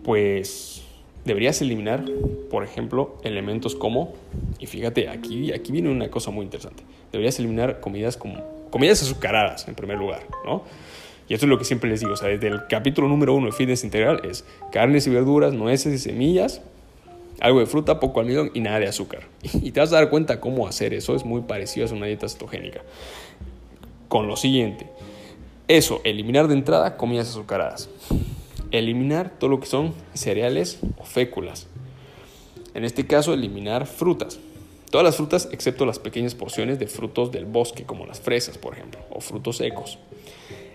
Pues 0.03 0.83
deberías 1.25 1.61
eliminar, 1.61 2.05
por 2.49 2.63
ejemplo, 2.63 3.17
elementos 3.23 3.75
como, 3.75 4.13
y 4.59 4.65
fíjate, 4.65 5.09
aquí, 5.09 5.51
aquí 5.51 5.71
viene 5.71 5.89
una 5.89 6.09
cosa 6.09 6.31
muy 6.31 6.45
interesante, 6.45 6.83
deberías 7.11 7.37
eliminar 7.39 7.79
comidas 7.79 8.17
como 8.17 8.59
comidas 8.69 9.01
azucaradas 9.01 9.67
en 9.67 9.75
primer 9.75 9.97
lugar, 9.97 10.21
¿no? 10.45 10.63
Y 11.27 11.33
esto 11.33 11.45
es 11.45 11.49
lo 11.49 11.59
que 11.59 11.65
siempre 11.65 11.89
les 11.89 11.99
digo, 11.99 12.13
o 12.13 12.15
sea, 12.15 12.29
desde 12.29 12.47
el 12.47 12.65
capítulo 12.67 13.07
número 13.07 13.35
uno 13.35 13.47
de 13.47 13.51
Fitness 13.51 13.83
Integral 13.83 14.21
es 14.23 14.45
carnes 14.71 15.05
y 15.05 15.11
verduras, 15.11 15.53
nueces 15.53 15.93
y 15.93 15.97
semillas, 15.99 16.61
algo 17.41 17.59
de 17.59 17.65
fruta, 17.65 17.99
poco 17.99 18.19
almidón 18.19 18.51
y 18.53 18.59
nada 18.59 18.79
de 18.79 18.87
azúcar. 18.87 19.27
Y 19.61 19.71
te 19.71 19.79
vas 19.79 19.91
a 19.91 19.95
dar 19.95 20.09
cuenta 20.09 20.39
cómo 20.39 20.67
hacer 20.67 20.93
eso, 20.93 21.15
es 21.15 21.25
muy 21.25 21.41
parecido 21.41 21.87
a 21.87 21.93
una 21.93 22.05
dieta 22.05 22.27
cetogénica. 22.27 22.81
Con 24.07 24.27
lo 24.27 24.35
siguiente, 24.35 24.87
eso, 25.67 26.01
eliminar 26.03 26.47
de 26.47 26.55
entrada 26.55 26.97
comidas 26.97 27.29
azucaradas. 27.29 27.89
Eliminar 28.71 29.31
todo 29.37 29.49
lo 29.49 29.59
que 29.59 29.67
son 29.67 29.93
cereales 30.13 30.79
o 30.97 31.03
féculas. 31.03 31.67
En 32.73 32.85
este 32.85 33.05
caso, 33.05 33.33
eliminar 33.33 33.85
frutas. 33.85 34.39
Todas 34.89 35.05
las 35.05 35.17
frutas 35.17 35.47
excepto 35.51 35.85
las 35.85 35.99
pequeñas 35.99 36.33
porciones 36.33 36.79
de 36.79 36.87
frutos 36.87 37.31
del 37.31 37.45
bosque, 37.45 37.83
como 37.83 38.07
las 38.07 38.19
fresas, 38.19 38.57
por 38.57 38.73
ejemplo, 38.73 38.99
o 39.11 39.21
frutos 39.21 39.57
secos. 39.57 39.99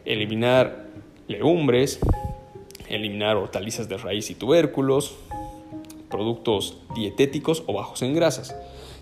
Eliminar 0.04 0.86
legumbres, 1.26 1.98
eliminar 2.88 3.36
hortalizas 3.36 3.88
de 3.88 3.96
raíz 3.96 4.30
y 4.30 4.36
tubérculos, 4.36 5.16
productos 6.14 6.76
dietéticos 6.94 7.64
o 7.66 7.72
bajos 7.72 8.00
en 8.02 8.14
grasas, 8.14 8.54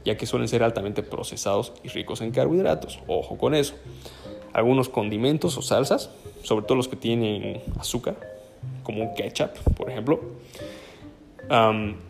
ya 0.03 0.17
que 0.17 0.25
suelen 0.25 0.49
ser 0.49 0.63
altamente 0.63 1.03
procesados 1.03 1.75
y 1.85 1.89
ricos 1.89 2.23
en 2.23 2.31
carbohidratos. 2.31 3.01
Ojo 3.07 3.37
con 3.37 3.55
eso. 3.55 3.75
Algunos 4.55 4.89
condimentos 4.89 5.59
o 5.59 5.63
salsas, 5.63 6.09
sobre 6.43 6.65
todo 6.65 6.77
los 6.77 6.89
que 6.89 6.97
tienen 6.97 7.61
azúcar, 7.79 8.17
como 8.83 9.03
un 9.03 9.15
ketchup, 9.15 9.51
por 9.77 9.91
ejemplo. 9.91 10.21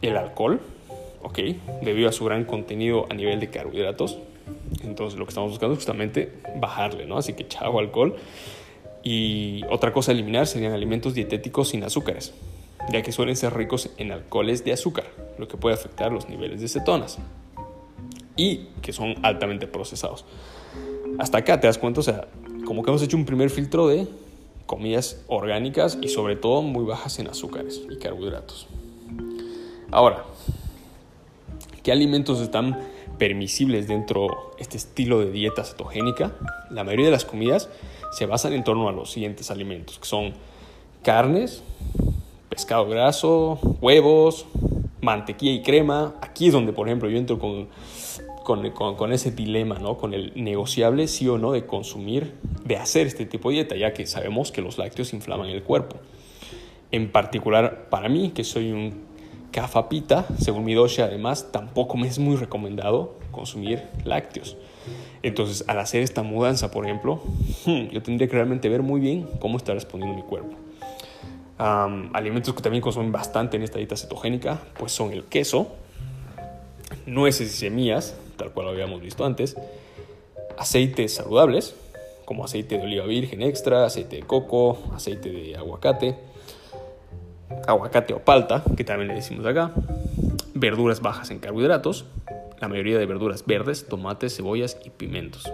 el 0.02 0.16
alcohol, 0.16 0.61
ok, 1.23 1.38
debido 1.82 2.09
a 2.09 2.12
su 2.12 2.25
gran 2.25 2.44
contenido 2.44 3.06
a 3.11 3.14
nivel 3.14 3.40
de 3.40 3.50
carbohidratos. 3.50 4.18
Entonces 4.85 5.18
lo 5.18 5.25
que 5.25 5.30
estamos 5.30 5.50
buscando 5.50 5.73
es 5.73 5.78
justamente 5.78 6.32
bajarle, 6.61 7.06
¿no? 7.06 7.18
Así 7.18 7.32
que 7.32 7.49
chavo 7.49 7.80
alcohol. 7.80 8.14
Y 9.02 9.62
otra 9.68 9.92
cosa 9.92 10.12
a 10.12 10.14
eliminar 10.14 10.47
serían 10.47 10.73
alimentos 10.73 11.12
dietéticos 11.14 11.71
sin 11.71 11.82
azúcares, 11.82 12.32
ya 12.90 13.02
que 13.02 13.12
suelen 13.12 13.36
ser 13.36 13.54
ricos 13.54 13.90
en 13.96 14.12
alcoholes 14.12 14.64
de 14.64 14.72
azúcar, 14.72 15.04
lo 15.38 15.48
que 15.48 15.56
puede 15.56 15.74
afectar 15.74 16.12
los 16.12 16.28
niveles 16.28 16.60
de 16.60 16.68
cetonas 16.68 17.18
y 18.36 18.68
que 18.80 18.92
son 18.92 19.14
altamente 19.22 19.66
procesados. 19.66 20.24
Hasta 21.18 21.38
acá 21.38 21.60
te 21.60 21.66
das 21.66 21.78
cuenta, 21.78 22.00
o 22.00 22.02
sea, 22.02 22.28
como 22.64 22.82
que 22.82 22.90
hemos 22.90 23.02
hecho 23.02 23.16
un 23.16 23.26
primer 23.26 23.50
filtro 23.50 23.88
de 23.88 24.06
comidas 24.66 25.22
orgánicas 25.28 25.98
y 26.00 26.08
sobre 26.08 26.36
todo 26.36 26.62
muy 26.62 26.84
bajas 26.84 27.18
en 27.18 27.28
azúcares 27.28 27.82
y 27.90 27.98
carbohidratos. 27.98 28.66
Ahora, 29.90 30.24
¿qué 31.82 31.92
alimentos 31.92 32.40
están 32.40 32.78
permisibles 33.18 33.86
dentro 33.86 34.54
de 34.56 34.62
este 34.62 34.78
estilo 34.78 35.20
de 35.20 35.30
dieta 35.30 35.64
cetogénica? 35.64 36.32
La 36.70 36.84
mayoría 36.84 37.06
de 37.06 37.12
las 37.12 37.26
comidas 37.26 37.68
se 38.12 38.24
basan 38.26 38.54
en 38.54 38.64
torno 38.64 38.88
a 38.88 38.92
los 38.92 39.10
siguientes 39.10 39.50
alimentos, 39.50 39.98
que 39.98 40.06
son 40.06 40.32
carnes, 41.02 41.62
pescado 42.52 42.87
graso, 42.87 43.59
huevos, 43.80 44.44
mantequilla 45.00 45.52
y 45.52 45.62
crema. 45.62 46.14
Aquí 46.21 46.49
es 46.49 46.52
donde, 46.52 46.75
por 46.75 46.87
ejemplo, 46.87 47.09
yo 47.09 47.16
entro 47.16 47.38
con 47.38 47.68
con, 48.44 49.12
ese 49.12 49.30
dilema, 49.30 49.78
¿no? 49.78 49.97
Con 49.97 50.12
el 50.12 50.32
negociable 50.35 51.09
sí 51.09 51.26
o 51.28 51.38
no 51.38 51.52
de 51.52 51.64
consumir, 51.64 52.35
de 52.64 52.76
hacer 52.76 53.06
este 53.06 53.25
tipo 53.25 53.49
de 53.49 53.54
dieta, 53.54 53.76
ya 53.76 53.94
que 53.94 54.06
sabemos 54.06 54.52
que 54.52 54.61
los 54.61 54.76
lácteos 54.76 55.14
inflaman 55.14 55.49
el 55.49 55.62
cuerpo. 55.62 55.97
En 56.90 57.11
particular 57.11 57.88
para 57.88 58.11
mí, 58.11 58.32
que 58.35 58.44
soy 58.44 58.73
un 58.73 59.00
cafapita, 59.50 60.26
según 60.38 60.64
mi 60.64 60.75
doce 60.75 61.02
además, 61.02 61.52
tampoco 61.52 61.97
me 61.97 62.09
es 62.09 62.18
muy 62.18 62.37
recomendado 62.37 63.14
consumir 63.30 63.85
lácteos. 64.04 64.59
Entonces, 65.23 65.64
al 65.68 65.78
hacer 65.78 66.02
esta 66.02 66.23
mudanza, 66.23 66.71
por 66.71 66.85
ejemplo, 66.85 67.23
hmm, 67.64 67.88
yo 67.92 68.02
tendría 68.02 68.28
que 68.28 68.35
realmente 68.35 68.68
ver 68.68 68.82
muy 68.82 69.00
bien 69.00 69.26
cómo 69.38 69.56
está 69.56 69.73
respondiendo 69.73 70.16
mi 70.16 70.23
cuerpo. 70.23 70.56
Alimentos 71.62 72.54
que 72.54 72.62
también 72.62 72.83
consumen 72.83 73.12
bastante 73.12 73.57
en 73.57 73.62
esta 73.62 73.78
dieta 73.78 73.97
cetogénica, 73.97 74.61
pues 74.78 74.92
son 74.92 75.12
el 75.12 75.25
queso, 75.25 75.69
nueces 77.07 77.52
y 77.52 77.57
semillas, 77.57 78.16
tal 78.37 78.50
cual 78.52 78.66
lo 78.66 78.73
habíamos 78.73 79.00
visto 79.00 79.25
antes, 79.25 79.57
aceites 80.59 81.14
saludables, 81.14 81.75
como 82.25 82.45
aceite 82.45 82.78
de 82.78 82.85
oliva 82.85 83.04
virgen 83.07 83.42
extra, 83.42 83.85
aceite 83.85 84.16
de 84.16 84.23
coco, 84.23 84.78
aceite 84.95 85.31
de 85.31 85.57
aguacate, 85.57 86.16
aguacate 87.66 88.14
o 88.14 88.21
palta, 88.21 88.62
que 88.76 88.85
también 88.85 89.09
le 89.09 89.14
decimos 89.14 89.45
acá, 89.47 89.73
verduras 90.54 91.00
bajas 91.00 91.31
en 91.31 91.38
carbohidratos, 91.38 92.07
la 92.61 92.69
mayoría 92.69 92.99
de 92.99 93.07
verduras 93.07 93.45
verdes, 93.45 93.87
tomates, 93.88 94.37
cebollas 94.37 94.78
y 94.85 94.90
pimientos. 94.90 95.50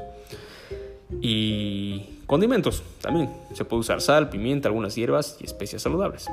Y 1.23 2.17
condimentos 2.28 2.85
también. 3.00 3.30
Se 3.54 3.64
puede 3.64 3.80
usar 3.80 4.00
sal, 4.00 4.28
pimienta, 4.28 4.68
algunas 4.68 4.94
hierbas 4.94 5.37
y 5.40 5.47
especias 5.47 5.82
saludables. 5.82 6.28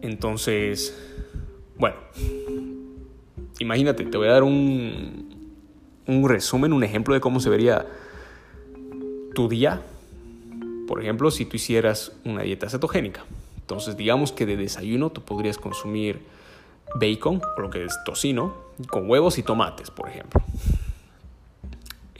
Entonces, 0.00 0.96
bueno, 1.76 1.96
imagínate, 3.58 4.04
te 4.04 4.16
voy 4.16 4.28
a 4.28 4.32
dar 4.32 4.44
un, 4.44 5.34
un 6.06 6.28
resumen, 6.28 6.72
un 6.72 6.84
ejemplo 6.84 7.12
de 7.12 7.20
cómo 7.20 7.40
se 7.40 7.50
vería 7.50 7.84
tu 9.34 9.48
día. 9.48 9.82
Por 10.86 11.02
ejemplo, 11.02 11.30
si 11.30 11.44
tú 11.44 11.56
hicieras 11.56 12.12
una 12.24 12.42
dieta 12.42 12.70
cetogénica. 12.70 13.24
Entonces, 13.60 13.96
digamos 13.96 14.32
que 14.32 14.46
de 14.46 14.56
desayuno 14.56 15.10
tú 15.10 15.22
podrías 15.22 15.58
consumir 15.58 16.20
bacon, 16.94 17.40
o 17.56 17.60
lo 17.60 17.70
que 17.70 17.84
es 17.84 17.98
tocino, 18.04 18.54
con 18.88 19.08
huevos 19.10 19.38
y 19.38 19.42
tomates, 19.42 19.90
por 19.90 20.08
ejemplo. 20.08 20.42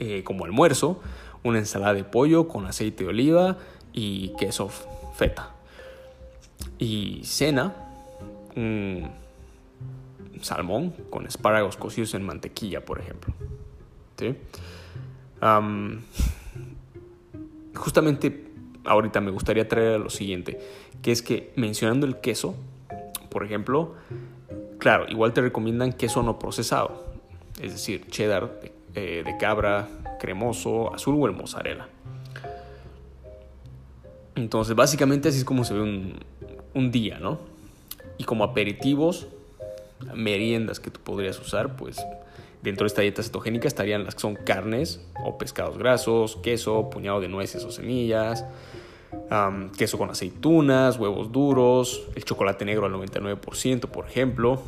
Eh, 0.05 0.23
como 0.25 0.43
almuerzo, 0.43 0.99
una 1.43 1.59
ensalada 1.59 1.93
de 1.93 2.03
pollo 2.03 2.49
con 2.49 2.65
aceite 2.65 3.05
de 3.05 3.09
oliva 3.09 3.57
y 3.93 4.33
queso 4.37 4.69
feta. 5.15 5.51
Y 6.77 7.21
cena, 7.23 7.73
un 8.57 9.09
salmón 10.41 10.93
con 11.09 11.25
espárragos 11.25 11.77
cocidos 11.77 12.13
en 12.15 12.23
mantequilla, 12.23 12.83
por 12.83 12.99
ejemplo. 12.99 13.33
justamente 17.73 18.51
ahorita 18.83 19.21
me 19.21 19.31
gustaría 19.31 19.65
traer 19.65 20.01
lo 20.01 20.09
siguiente, 20.09 20.59
que 21.01 21.13
es 21.13 21.21
que 21.21 21.53
mencionando 21.55 22.05
el 22.05 22.17
queso, 22.17 22.55
por 23.29 23.45
ejemplo, 23.45 23.95
claro, 24.79 25.05
igual 25.07 25.31
te 25.31 25.39
recomiendan 25.39 25.93
queso 25.93 26.23
no 26.23 26.39
procesado, 26.39 27.05
es 27.61 27.71
decir, 27.71 28.05
cheddar 28.07 28.59
de, 28.59 28.72
eh, 28.95 29.23
de 29.25 29.37
cabra, 29.37 29.87
cremoso, 30.19 30.93
azul 30.93 31.15
o 31.19 31.25
el 31.25 31.33
mozzarella. 31.33 31.87
Entonces, 34.35 34.75
básicamente 34.75 35.29
así 35.29 35.39
es 35.39 35.45
como 35.45 35.63
se 35.63 35.73
ve 35.73 35.81
un, 35.81 36.19
un 36.73 36.91
día, 36.91 37.19
¿no? 37.19 37.39
Y 38.17 38.23
como 38.23 38.43
aperitivos, 38.43 39.27
meriendas 40.13 40.79
que 40.79 40.91
tú 40.91 40.99
podrías 40.99 41.39
usar, 41.39 41.75
pues 41.75 42.03
dentro 42.61 42.85
de 42.85 42.87
esta 42.87 43.01
dieta 43.01 43.21
cetogénica 43.21 43.67
estarían 43.67 44.05
las 44.05 44.15
que 44.15 44.21
son 44.21 44.35
carnes 44.35 45.05
o 45.23 45.37
pescados 45.37 45.77
grasos, 45.77 46.37
queso, 46.37 46.89
puñado 46.89 47.19
de 47.19 47.27
nueces 47.27 47.63
o 47.65 47.71
semillas, 47.71 48.45
queso 49.77 49.97
con 49.97 50.09
aceitunas, 50.09 50.97
huevos 50.97 51.31
duros, 51.31 52.07
el 52.15 52.23
chocolate 52.23 52.65
negro 52.65 52.85
al 52.85 52.93
99%, 52.93 53.87
por 53.87 54.07
ejemplo, 54.07 54.61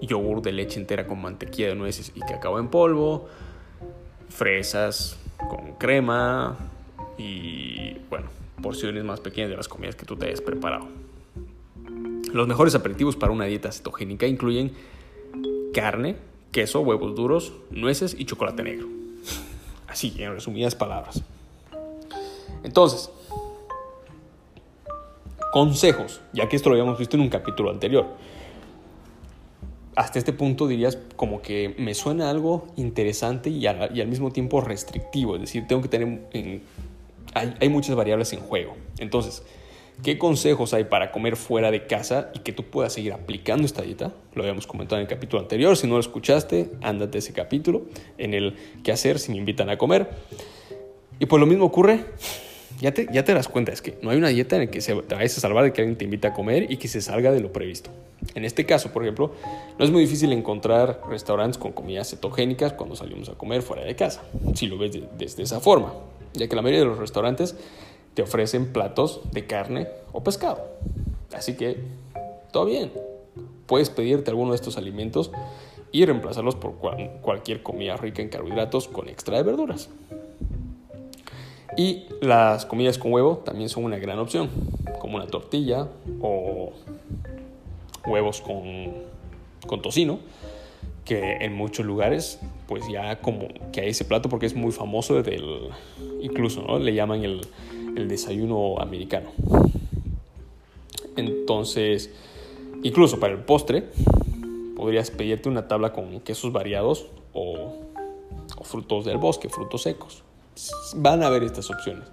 yogur 0.00 0.42
de 0.42 0.52
leche 0.52 0.78
entera 0.78 1.06
con 1.06 1.20
mantequilla 1.20 1.68
de 1.68 1.74
nueces 1.74 2.12
y 2.14 2.20
cacao 2.20 2.58
en 2.58 2.68
polvo, 2.68 3.28
fresas 4.28 5.18
con 5.48 5.74
crema 5.74 6.56
y, 7.16 7.96
bueno, 8.10 8.28
porciones 8.62 9.04
más 9.04 9.20
pequeñas 9.20 9.50
de 9.50 9.56
las 9.56 9.68
comidas 9.68 9.96
que 9.96 10.04
tú 10.04 10.16
te 10.16 10.26
hayas 10.26 10.40
preparado. 10.40 10.86
Los 12.32 12.46
mejores 12.46 12.74
aperitivos 12.74 13.16
para 13.16 13.32
una 13.32 13.46
dieta 13.46 13.72
cetogénica 13.72 14.26
incluyen 14.26 14.72
carne, 15.72 16.16
queso, 16.52 16.80
huevos 16.80 17.14
duros, 17.14 17.52
nueces 17.70 18.14
y 18.18 18.24
chocolate 18.24 18.62
negro. 18.62 18.86
Así, 19.86 20.14
en 20.18 20.34
resumidas 20.34 20.74
palabras. 20.74 21.22
Entonces, 22.62 23.10
consejos, 25.52 26.20
ya 26.32 26.48
que 26.48 26.56
esto 26.56 26.68
lo 26.68 26.74
habíamos 26.74 26.98
visto 26.98 27.16
en 27.16 27.22
un 27.22 27.30
capítulo 27.30 27.70
anterior. 27.70 28.06
Hasta 29.98 30.20
este 30.20 30.32
punto 30.32 30.68
dirías 30.68 30.96
como 31.16 31.42
que 31.42 31.74
me 31.76 31.92
suena 31.92 32.30
algo 32.30 32.68
interesante 32.76 33.50
y, 33.50 33.66
al 33.66 34.06
mismo 34.06 34.30
tiempo 34.30 34.60
restrictivo, 34.60 35.34
es 35.34 35.40
decir, 35.40 35.66
tengo 35.66 35.82
que 35.82 35.88
tener 35.88 36.20
en 36.32 36.62
hay, 37.34 37.68
muchas 37.68 37.96
variables 37.96 38.32
en 38.32 38.40
juego. 38.40 38.76
Entonces, 38.98 39.42
¿qué 40.02 40.18
consejos 40.18 40.72
hay 40.72 40.84
para 40.84 41.10
comer 41.10 41.36
fuera 41.36 41.72
de 41.72 41.86
casa 41.86 42.30
y 42.32 42.40
que 42.40 42.52
tú 42.52 42.62
puedas 42.64 42.92
seguir 42.92 43.12
aplicando 43.12 43.66
esta 43.66 43.82
dieta? 43.82 44.12
Lo 44.34 44.42
habíamos 44.42 44.66
comentado 44.66 45.00
en 45.00 45.02
el 45.02 45.08
capítulo 45.08 45.42
anterior. 45.42 45.76
Si 45.76 45.86
no 45.86 45.94
lo 45.94 46.00
escuchaste, 46.00 46.70
ándate 46.80 47.18
ese 47.18 47.32
capítulo 47.32 47.82
en 48.18 48.34
el 48.34 48.54
qué 48.82 48.92
hacer 48.92 49.18
si 49.18 49.32
me 49.32 49.38
invitan 49.38 49.68
a 49.68 49.78
comer. 49.78 50.10
Y 51.18 51.26
pues 51.26 51.40
lo 51.40 51.46
mismo 51.46 51.64
ocurre 51.64 52.04
ya 52.80 52.92
te, 52.92 53.08
ya 53.12 53.24
te 53.24 53.34
das 53.34 53.48
cuenta, 53.48 53.72
es 53.72 53.82
que 53.82 53.98
no 54.02 54.10
hay 54.10 54.18
una 54.18 54.28
dieta 54.28 54.56
en 54.56 54.66
la 54.66 54.70
que 54.70 54.80
se, 54.80 54.94
te 54.94 55.14
vayas 55.14 55.36
a 55.38 55.40
salvar 55.40 55.64
de 55.64 55.72
que 55.72 55.82
alguien 55.82 55.96
te 55.98 56.04
invite 56.04 56.28
a 56.28 56.34
comer 56.34 56.70
y 56.70 56.76
que 56.76 56.88
se 56.88 57.00
salga 57.00 57.32
de 57.32 57.40
lo 57.40 57.52
previsto. 57.52 57.90
En 58.34 58.44
este 58.44 58.66
caso, 58.66 58.92
por 58.92 59.02
ejemplo, 59.02 59.32
no 59.78 59.84
es 59.84 59.90
muy 59.90 60.02
difícil 60.02 60.32
encontrar 60.32 61.00
restaurantes 61.08 61.58
con 61.58 61.72
comidas 61.72 62.10
cetogénicas 62.10 62.72
cuando 62.72 62.96
salimos 62.96 63.28
a 63.28 63.34
comer 63.34 63.62
fuera 63.62 63.84
de 63.84 63.96
casa, 63.96 64.22
si 64.54 64.66
lo 64.66 64.78
ves 64.78 64.98
desde 65.16 65.42
esa 65.42 65.60
forma 65.60 65.92
ya 66.38 66.48
que 66.48 66.56
la 66.56 66.62
mayoría 66.62 66.80
de 66.80 66.86
los 66.86 66.98
restaurantes 66.98 67.56
te 68.14 68.22
ofrecen 68.22 68.72
platos 68.72 69.20
de 69.32 69.46
carne 69.46 69.88
o 70.12 70.22
pescado. 70.22 70.60
Así 71.32 71.56
que, 71.56 71.78
todo 72.52 72.64
bien. 72.64 72.90
Puedes 73.66 73.90
pedirte 73.90 74.30
alguno 74.30 74.52
de 74.52 74.56
estos 74.56 74.78
alimentos 74.78 75.30
y 75.92 76.04
reemplazarlos 76.04 76.56
por 76.56 76.74
cualquier 77.20 77.62
comida 77.62 77.96
rica 77.96 78.22
en 78.22 78.28
carbohidratos 78.28 78.88
con 78.88 79.08
extra 79.08 79.36
de 79.36 79.42
verduras. 79.42 79.90
Y 81.78 82.06
las 82.20 82.66
comidas 82.66 82.98
con 82.98 83.12
huevo 83.12 83.36
también 83.44 83.68
son 83.68 83.84
una 83.84 83.98
gran 83.98 84.18
opción, 84.18 84.50
como 84.98 85.14
una 85.14 85.28
tortilla 85.28 85.86
o 86.20 86.72
huevos 88.04 88.40
con, 88.40 89.80
tocino 89.80 90.18
que 91.04 91.36
en 91.36 91.54
muchos 91.54 91.86
lugares 91.86 92.40
pues 92.66 92.82
ya 92.90 93.20
como 93.20 93.46
que 93.70 93.82
hay 93.82 93.90
ese 93.90 94.04
plato 94.04 94.28
porque 94.28 94.46
es 94.46 94.56
muy 94.56 94.72
famoso 94.72 95.22
incluso 96.20 96.62
no 96.62 96.80
le 96.80 96.94
llaman 96.94 97.22
el, 97.22 98.08
desayuno 98.08 98.80
americano. 98.80 99.30
Entonces 101.16 102.12
incluso 102.82 103.20
para 103.20 103.34
el 103.34 103.44
postre 103.44 103.84
podrías 104.74 105.12
pedirte 105.12 105.48
una 105.48 105.68
tabla 105.68 105.92
con 105.92 106.18
quesos 106.22 106.52
variados 106.52 107.06
o 107.32 107.72
frutos 108.64 109.04
del 109.04 109.18
bosque 109.18 109.48
frutos 109.48 109.82
secos 109.82 110.24
van 110.96 111.22
a 111.22 111.26
haber 111.26 111.42
estas 111.42 111.70
opciones 111.70 112.04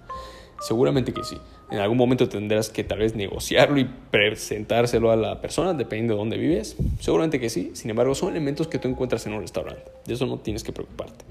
seguramente 0.60 1.12
que 1.12 1.24
sí 1.24 1.38
en 1.70 1.78
algún 1.78 1.98
momento 1.98 2.28
tendrás 2.28 2.70
que 2.70 2.84
tal 2.84 2.98
vez 2.98 3.16
negociarlo 3.16 3.78
y 3.78 3.84
presentárselo 3.84 5.10
a 5.10 5.16
la 5.16 5.40
persona, 5.40 5.74
dependiendo 5.74 6.14
de 6.14 6.18
dónde 6.18 6.36
vives. 6.36 6.76
Seguramente 7.00 7.40
que 7.40 7.50
sí, 7.50 7.72
sin 7.74 7.90
embargo 7.90 8.14
son 8.14 8.30
elementos 8.30 8.68
que 8.68 8.78
tú 8.78 8.88
encuentras 8.88 9.26
en 9.26 9.32
un 9.32 9.40
restaurante. 9.40 9.82
De 10.04 10.14
eso 10.14 10.26
no 10.26 10.38
tienes 10.38 10.62
que 10.62 10.72
preocuparte. 10.72 11.24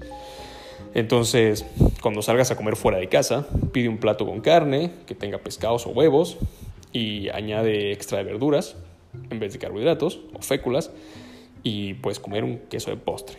Entonces, 0.92 1.64
cuando 2.02 2.20
salgas 2.20 2.50
a 2.50 2.56
comer 2.56 2.76
fuera 2.76 2.98
de 2.98 3.08
casa, 3.08 3.46
pide 3.72 3.88
un 3.88 3.98
plato 3.98 4.26
con 4.26 4.40
carne, 4.40 4.92
que 5.06 5.14
tenga 5.14 5.38
pescados 5.38 5.86
o 5.86 5.90
huevos, 5.90 6.36
y 6.92 7.28
añade 7.30 7.92
extra 7.92 8.18
de 8.18 8.24
verduras 8.24 8.76
en 9.30 9.40
vez 9.40 9.54
de 9.54 9.58
carbohidratos 9.58 10.20
o 10.34 10.42
féculas, 10.42 10.90
y 11.62 11.94
puedes 11.94 12.20
comer 12.20 12.44
un 12.44 12.58
queso 12.68 12.90
de 12.90 12.98
postre. 12.98 13.38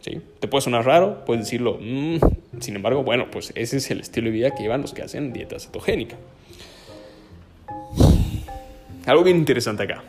¿Sí? 0.00 0.20
Te 0.38 0.48
puede 0.48 0.62
sonar 0.62 0.84
raro, 0.84 1.24
puedes 1.24 1.44
decirlo, 1.44 1.78
mmm, 1.80 2.18
sin 2.58 2.76
embargo, 2.76 3.04
bueno, 3.04 3.30
pues 3.30 3.52
ese 3.54 3.76
es 3.76 3.90
el 3.90 4.00
estilo 4.00 4.26
de 4.26 4.32
vida 4.32 4.50
que 4.50 4.62
llevan 4.62 4.82
los 4.82 4.92
que 4.92 5.02
hacen 5.02 5.32
dieta 5.32 5.58
cetogénica. 5.58 6.16
Algo 9.06 9.22
bien 9.22 9.36
interesante 9.36 9.84
acá. 9.84 10.02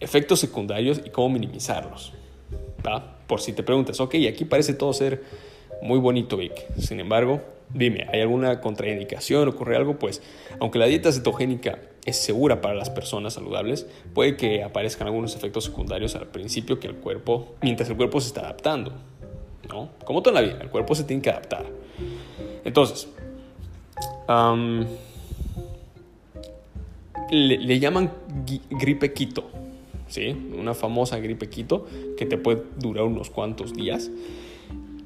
Efectos 0.00 0.40
secundarios 0.40 1.00
y 1.04 1.10
cómo 1.10 1.30
minimizarlos. 1.30 2.12
Por 3.26 3.40
si 3.40 3.52
te 3.52 3.62
preguntas, 3.62 4.00
ok, 4.00 4.14
aquí 4.28 4.44
parece 4.44 4.74
todo 4.74 4.92
ser 4.92 5.22
muy 5.82 5.98
bonito, 5.98 6.36
Vic. 6.36 6.52
Sin 6.78 6.98
embargo, 7.00 7.42
dime, 7.72 8.06
¿hay 8.12 8.20
alguna 8.20 8.60
contraindicación? 8.60 9.48
¿Ocurre 9.48 9.76
algo? 9.76 9.98
Pues, 9.98 10.22
aunque 10.60 10.78
la 10.78 10.86
dieta 10.86 11.12
cetogénica 11.12 11.78
es 12.04 12.16
segura 12.16 12.60
para 12.60 12.74
las 12.74 12.90
personas 12.90 13.34
saludables, 13.34 13.86
puede 14.14 14.36
que 14.36 14.62
aparezcan 14.62 15.08
algunos 15.08 15.36
efectos 15.36 15.64
secundarios 15.64 16.14
al 16.16 16.28
principio 16.28 16.80
que 16.80 16.86
el 16.86 16.94
cuerpo, 16.94 17.54
mientras 17.60 17.88
el 17.90 17.96
cuerpo 17.96 18.20
se 18.20 18.28
está 18.28 18.40
adaptando. 18.40 18.92
¿No? 19.68 19.90
Como 20.04 20.22
toda 20.22 20.40
la 20.40 20.46
vida, 20.46 20.58
el 20.60 20.70
cuerpo 20.70 20.94
se 20.94 21.04
tiene 21.04 21.22
que 21.22 21.30
adaptar. 21.30 21.66
Entonces, 22.64 23.08
le, 27.30 27.78
llaman 27.78 28.12
gripe 28.70 29.12
quito, 29.12 29.44
¿sí? 30.08 30.36
Una 30.58 30.74
famosa 30.74 31.18
gripe 31.18 31.48
quito 31.48 31.86
que 32.16 32.26
te 32.26 32.38
puede 32.38 32.62
durar 32.76 33.04
unos 33.04 33.30
cuantos 33.30 33.74
días, 33.74 34.10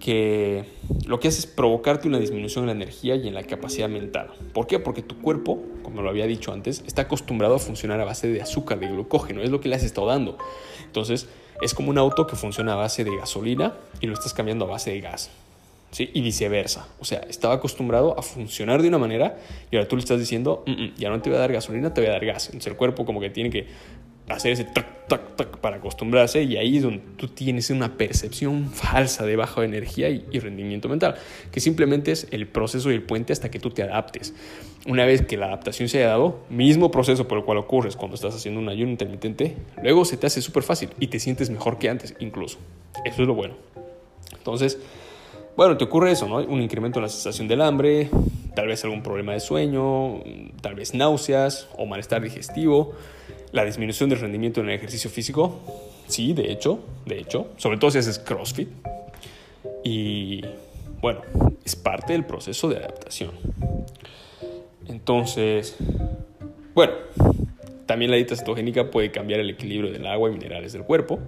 que 0.01 0.65
lo 1.07 1.21
que 1.21 1.29
hace 1.29 1.41
es 1.41 1.47
provocarte 1.47 2.09
una 2.09 2.19
disminución 2.19 2.65
en 2.65 2.67
la 2.67 2.73
energía 2.73 3.15
y 3.15 3.29
en 3.29 3.35
la 3.35 3.45
capacidad 3.45 3.89
mental. 3.89 4.31
¿Por 4.53 4.67
qué? 4.67 4.81
Porque 4.81 5.03
tu 5.03 5.21
cuerpo, 5.21 5.63
como 5.85 6.03
lo 6.03 6.11
había 6.11 6.27
dicho 6.27 6.53
antes, 6.53 6.83
está 6.87 7.03
acostumbrado 7.03 7.55
a 7.55 7.59
funcionar 7.61 8.01
a 8.01 8.05
base 8.05 8.27
de 8.27 8.43
azúcar, 8.43 8.81
de 8.81 8.89
glucógeno, 8.89 9.43
es 9.43 9.51
lo 9.51 9.61
que 9.61 9.69
le 9.69 9.77
has 9.77 9.85
estado 9.85 10.09
dando. 10.09 10.39
Entonces, 10.87 11.29
es 11.63 11.75
como 11.75 11.91
un 11.91 11.99
auto 11.99 12.27
que 12.27 12.37
funciona 12.37 12.73
a 12.73 12.77
base 12.77 13.05
de 13.05 13.17
gasolina 13.17 13.75
y 14.01 14.07
lo 14.07 14.15
estás 14.15 14.35
cambiando 14.35 14.65
a 14.65 14.69
base 14.69 14.91
de 14.91 15.01
gas. 15.01 15.31
Y 15.99 16.23
viceversa. 16.23 16.89
O 17.01 17.05
sea, 17.05 17.19
estaba 17.29 17.55
acostumbrado 17.55 18.19
a 18.19 18.23
funcionar 18.23 18.81
de 18.81 18.89
una 18.89 18.97
manera 18.97 19.37
y 19.71 19.77
ahora 19.77 19.87
tú 19.87 19.97
le 19.97 20.01
estás 20.01 20.19
diciendo, 20.19 20.65
mm, 20.67 20.71
mm, 20.71 20.95
ya 20.97 21.11
no 21.11 21.21
te 21.21 21.29
voy 21.29 21.37
a 21.37 21.41
dar 21.41 21.53
gasolina, 21.53 21.93
te 21.93 22.01
voy 22.01 22.09
a 22.09 22.13
dar 22.15 22.25
gas. 22.25 22.47
Entonces 22.47 22.69
el 22.69 22.79
cuerpo 22.79 23.05
como 23.05 23.21
que 23.21 23.29
tiene 23.29 23.51
que 23.51 23.67
hacer 24.37 24.53
ese 24.53 24.65
tac, 24.65 25.07
tac, 25.09 25.37
tac 25.37 25.59
para 25.59 25.77
acostumbrarse 25.77 26.43
y 26.43 26.57
ahí 26.57 26.77
es 26.77 26.83
donde 26.83 27.03
tú 27.17 27.29
tienes 27.29 27.71
una 27.71 27.97
percepción 27.97 28.71
falsa 28.71 29.25
de 29.25 29.37
baja 29.37 29.65
energía 29.65 30.11
y, 30.11 30.25
y, 30.31 30.39
rendimiento 30.39 30.89
mental, 30.89 31.17
que 31.51 31.61
simplemente 31.61 32.13
es 32.13 32.27
el 32.31 32.47
proceso 32.47 32.91
y 32.91 32.95
el 32.95 33.03
puente 33.03 33.33
hasta 33.33 33.51
que 33.51 33.59
tú 33.59 33.71
te 33.71 33.83
adaptes. 33.83 34.35
Una 34.87 35.05
vez 35.05 35.23
que 35.23 35.37
la 35.37 35.47
adaptación 35.47 35.89
se 35.89 35.99
haya 35.99 36.09
dado, 36.09 36.41
mismo 36.51 36.91
proceso 36.91 37.29
por 37.29 37.39
el 37.39 37.45
cual 37.45 37.59
ocurres 37.59 37.97
cuando 37.97 38.15
estás 38.15 38.35
haciendo 38.35 38.61
un 38.61 38.69
ayuno 38.69 38.91
intermitente, 38.91 39.57
luego 39.83 40.05
se 40.05 40.17
te 40.17 40.27
hace 40.27 40.43
súper 40.43 40.63
fácil 40.63 40.91
y 40.99 41.09
te 41.09 41.21
sientes 41.21 41.51
mejor 41.51 41.79
que 41.79 41.89
antes 41.89 42.15
incluso. 42.19 42.59
Eso 43.05 43.23
es 43.23 43.29
lo 43.29 43.35
bueno. 43.35 43.55
Entonces, 44.37 44.79
bueno, 45.57 45.77
te 45.77 45.85
ocurre 45.85 46.11
eso, 46.11 46.27
¿no? 46.27 46.37
Un 46.37 46.63
incremento 46.63 46.99
en 46.99 47.03
la 47.03 47.09
sensación 47.11 47.47
del 47.47 47.61
hambre, 47.61 48.09
tal 48.55 48.69
vez 48.69 48.83
algún 48.85 49.03
problema 49.03 49.33
de 49.33 49.41
sueño, 49.41 50.23
tal 50.63 50.75
vez 50.75 50.95
náuseas 50.95 51.69
o 51.77 51.85
malestar 51.85 52.23
digestivo, 52.23 52.95
la 53.53 53.65
disminución 53.65 54.11
del 54.11 54.21
rendimiento 54.21 54.61
en 54.61 54.69
el 54.69 54.75
ejercicio 54.75 55.11
físico, 55.11 55.61
sí, 56.07 56.33
de 56.33 56.51
hecho, 56.51 56.81
de 57.07 57.19
hecho, 57.19 57.49
sobre 57.57 57.79
todo 57.79 57.91
si 57.91 57.99
haces 57.99 58.19
CrossFit. 58.19 58.69
Y 59.85 60.43
bueno, 61.01 61.21
es 61.65 61.77
parte 61.77 62.15
del 62.15 62.25
proceso 62.25 62.69
de 62.69 62.79
adaptación. 62.79 63.31
Entonces, 64.89 65.77
bueno, 66.75 66.95
también 67.87 68.11
la 68.11 68.17
dieta 68.17 68.37
cetogénica 68.37 68.91
puede 68.91 69.11
cambiar 69.11 69.41
el 69.41 69.51
equilibrio 69.51 69.93
del 69.93 70.07
agua 70.07 70.31
y 70.31 70.33
minerales 70.33 70.73
del 70.73 70.85
cuerpo. 70.85 71.21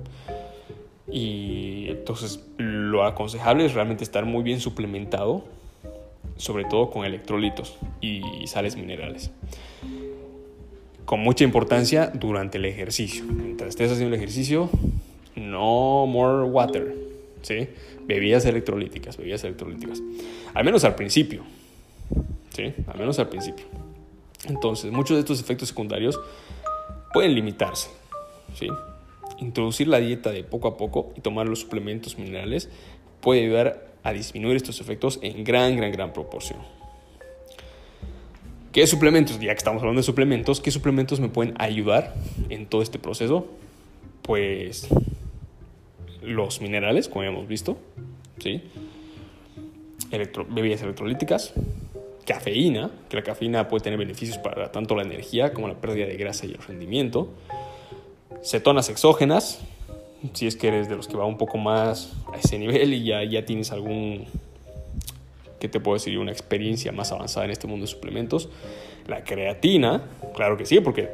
Y 1.10 1.86
entonces 1.88 2.40
lo 2.56 3.04
aconsejable 3.04 3.66
es 3.66 3.74
realmente 3.74 4.02
estar 4.02 4.24
muy 4.24 4.42
bien 4.42 4.60
suplementado 4.60 5.44
sobre 6.36 6.64
todo 6.64 6.90
con 6.90 7.04
electrolitos 7.04 7.76
y 8.00 8.22
sales 8.46 8.76
minerales. 8.76 9.30
Con 11.04 11.20
mucha 11.20 11.44
importancia 11.44 12.10
durante 12.14 12.58
el 12.58 12.64
ejercicio. 12.64 13.24
Mientras 13.24 13.70
estés 13.70 13.92
haciendo 13.92 14.14
el 14.14 14.20
ejercicio, 14.20 14.70
no 15.36 16.06
more 16.06 16.44
water, 16.44 16.94
¿sí? 17.42 17.68
Bebidas 18.06 18.44
electrolíticas, 18.46 19.16
bebidas 19.16 19.44
electrolíticas. 19.44 20.02
Al 20.54 20.64
menos 20.64 20.84
al 20.84 20.94
principio, 20.94 21.42
¿sí? 22.50 22.72
Al 22.86 22.98
menos 22.98 23.18
al 23.18 23.28
principio. 23.28 23.66
Entonces, 24.48 24.92
muchos 24.92 25.16
de 25.16 25.20
estos 25.20 25.40
efectos 25.40 25.68
secundarios 25.68 26.20
pueden 27.12 27.34
limitarse, 27.34 27.90
¿sí? 28.54 28.68
Introducir 29.38 29.88
la 29.88 29.98
dieta 29.98 30.30
de 30.30 30.44
poco 30.44 30.68
a 30.68 30.76
poco 30.76 31.12
y 31.16 31.20
tomar 31.20 31.48
los 31.48 31.60
suplementos 31.60 32.18
minerales 32.18 32.68
puede 33.20 33.42
ayudar 33.42 33.94
a 34.02 34.12
disminuir 34.12 34.56
estos 34.56 34.80
efectos 34.80 35.18
en 35.22 35.44
gran, 35.44 35.76
gran, 35.76 35.90
gran 35.92 36.12
proporción. 36.12 36.58
¿Qué 38.74 38.88
suplementos? 38.88 39.38
Ya 39.38 39.52
que 39.52 39.58
estamos 39.58 39.82
hablando 39.82 40.00
de 40.00 40.02
suplementos, 40.02 40.60
¿qué 40.60 40.72
suplementos 40.72 41.20
me 41.20 41.28
pueden 41.28 41.54
ayudar 41.58 42.12
en 42.48 42.66
todo 42.66 42.82
este 42.82 42.98
proceso? 42.98 43.46
Pues 44.22 44.88
los 46.20 46.60
minerales, 46.60 47.08
como 47.08 47.22
hemos 47.22 47.46
visto, 47.46 47.78
¿sí? 48.40 48.62
bebidas 50.48 50.82
electrolíticas, 50.82 51.54
cafeína, 52.26 52.90
que 53.08 53.16
la 53.16 53.22
cafeína 53.22 53.68
puede 53.68 53.84
tener 53.84 53.96
beneficios 53.96 54.38
para 54.38 54.72
tanto 54.72 54.96
la 54.96 55.04
energía 55.04 55.54
como 55.54 55.68
la 55.68 55.74
pérdida 55.74 56.06
de 56.06 56.16
grasa 56.16 56.44
y 56.46 56.50
el 56.50 56.58
rendimiento, 56.58 57.32
cetonas 58.42 58.88
exógenas, 58.88 59.60
si 60.32 60.48
es 60.48 60.56
que 60.56 60.66
eres 60.66 60.88
de 60.88 60.96
los 60.96 61.06
que 61.06 61.16
va 61.16 61.26
un 61.26 61.38
poco 61.38 61.58
más 61.58 62.12
a 62.32 62.38
ese 62.38 62.58
nivel 62.58 62.92
y 62.92 63.04
ya, 63.04 63.22
ya 63.22 63.44
tienes 63.44 63.70
algún, 63.70 64.26
¿qué 65.64 65.70
te 65.70 65.80
puedo 65.80 65.94
decir? 65.94 66.18
Una 66.18 66.30
experiencia 66.30 66.92
más 66.92 67.10
avanzada 67.10 67.46
en 67.46 67.50
este 67.50 67.66
mundo 67.66 67.84
de 67.84 67.90
suplementos. 67.90 68.50
La 69.06 69.24
creatina, 69.24 70.02
claro 70.34 70.58
que 70.58 70.66
sí, 70.66 70.78
porque 70.80 71.08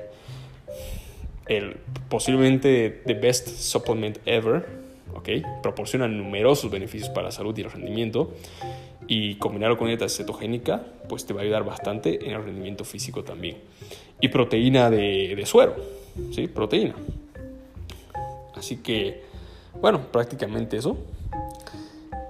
el 1.47 1.77
posiblemente 2.09 3.03
the 3.07 3.15
best 3.15 3.47
supplement 3.47 4.19
ever, 4.27 4.67
¿ok? 5.15 5.63
Proporciona 5.63 6.09
numerosos 6.09 6.69
beneficios 6.69 7.11
para 7.11 7.27
la 7.27 7.31
salud 7.31 7.57
y 7.57 7.61
el 7.61 7.71
rendimiento 7.71 8.35
y 9.07 9.37
combinarlo 9.37 9.79
con 9.79 9.87
dieta 9.87 10.09
cetogénica, 10.09 10.83
pues 11.09 11.25
te 11.27 11.33
va 11.33 11.43
a 11.43 11.45
ayudar 11.45 11.63
bastante 11.63 12.27
en 12.27 12.33
el 12.33 12.43
rendimiento 12.43 12.85
físico 12.85 13.23
también. 13.23 13.59
Y 14.21 14.31
proteína 14.31 14.91
de, 14.91 15.37
de 15.37 15.47
suero, 15.47 15.77
¿sí? 16.33 16.49
Proteína. 16.49 16.97
Así 18.57 18.79
que, 18.79 19.23
bueno, 19.81 20.01
prácticamente 20.11 20.77
eso. 20.77 20.99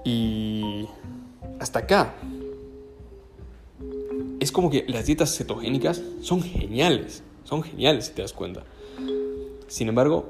Y 0.03 0.60
hasta 1.61 1.79
acá. 1.79 2.15
Es 4.39 4.51
como 4.51 4.69
que 4.69 4.85
las 4.87 5.05
dietas 5.05 5.35
cetogénicas 5.37 6.01
son 6.21 6.41
geniales, 6.41 7.23
son 7.43 7.63
geniales 7.63 8.07
si 8.07 8.13
te 8.13 8.21
das 8.21 8.33
cuenta. 8.33 8.63
Sin 9.67 9.87
embargo, 9.87 10.25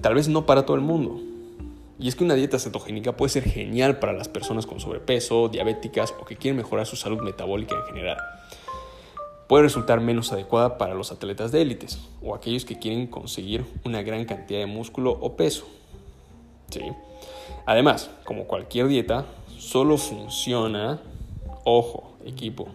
tal 0.00 0.14
vez 0.14 0.28
no 0.28 0.44
para 0.44 0.66
todo 0.66 0.76
el 0.76 0.82
mundo. 0.82 1.20
Y 1.98 2.08
es 2.08 2.16
que 2.16 2.24
una 2.24 2.34
dieta 2.34 2.58
cetogénica 2.58 3.16
puede 3.16 3.30
ser 3.30 3.44
genial 3.44 3.98
para 3.98 4.12
las 4.12 4.28
personas 4.28 4.66
con 4.66 4.80
sobrepeso, 4.80 5.48
diabéticas 5.48 6.12
o 6.20 6.24
que 6.26 6.36
quieren 6.36 6.56
mejorar 6.56 6.84
su 6.86 6.96
salud 6.96 7.22
metabólica 7.22 7.74
en 7.74 7.84
general 7.84 8.18
puede 9.46 9.64
resultar 9.64 10.00
menos 10.00 10.32
adecuada 10.32 10.78
para 10.78 10.94
los 10.94 11.12
atletas 11.12 11.52
de 11.52 11.62
élites 11.62 11.98
o 12.22 12.34
aquellos 12.34 12.64
que 12.64 12.78
quieren 12.78 13.06
conseguir 13.06 13.64
una 13.84 14.02
gran 14.02 14.24
cantidad 14.24 14.60
de 14.60 14.66
músculo 14.66 15.12
o 15.12 15.36
peso. 15.36 15.66
¿Sí? 16.70 16.82
Además, 17.64 18.10
como 18.24 18.44
cualquier 18.44 18.88
dieta, 18.88 19.24
solo 19.66 19.98
funciona, 19.98 21.00
ojo, 21.64 22.12
equipo. 22.24 22.68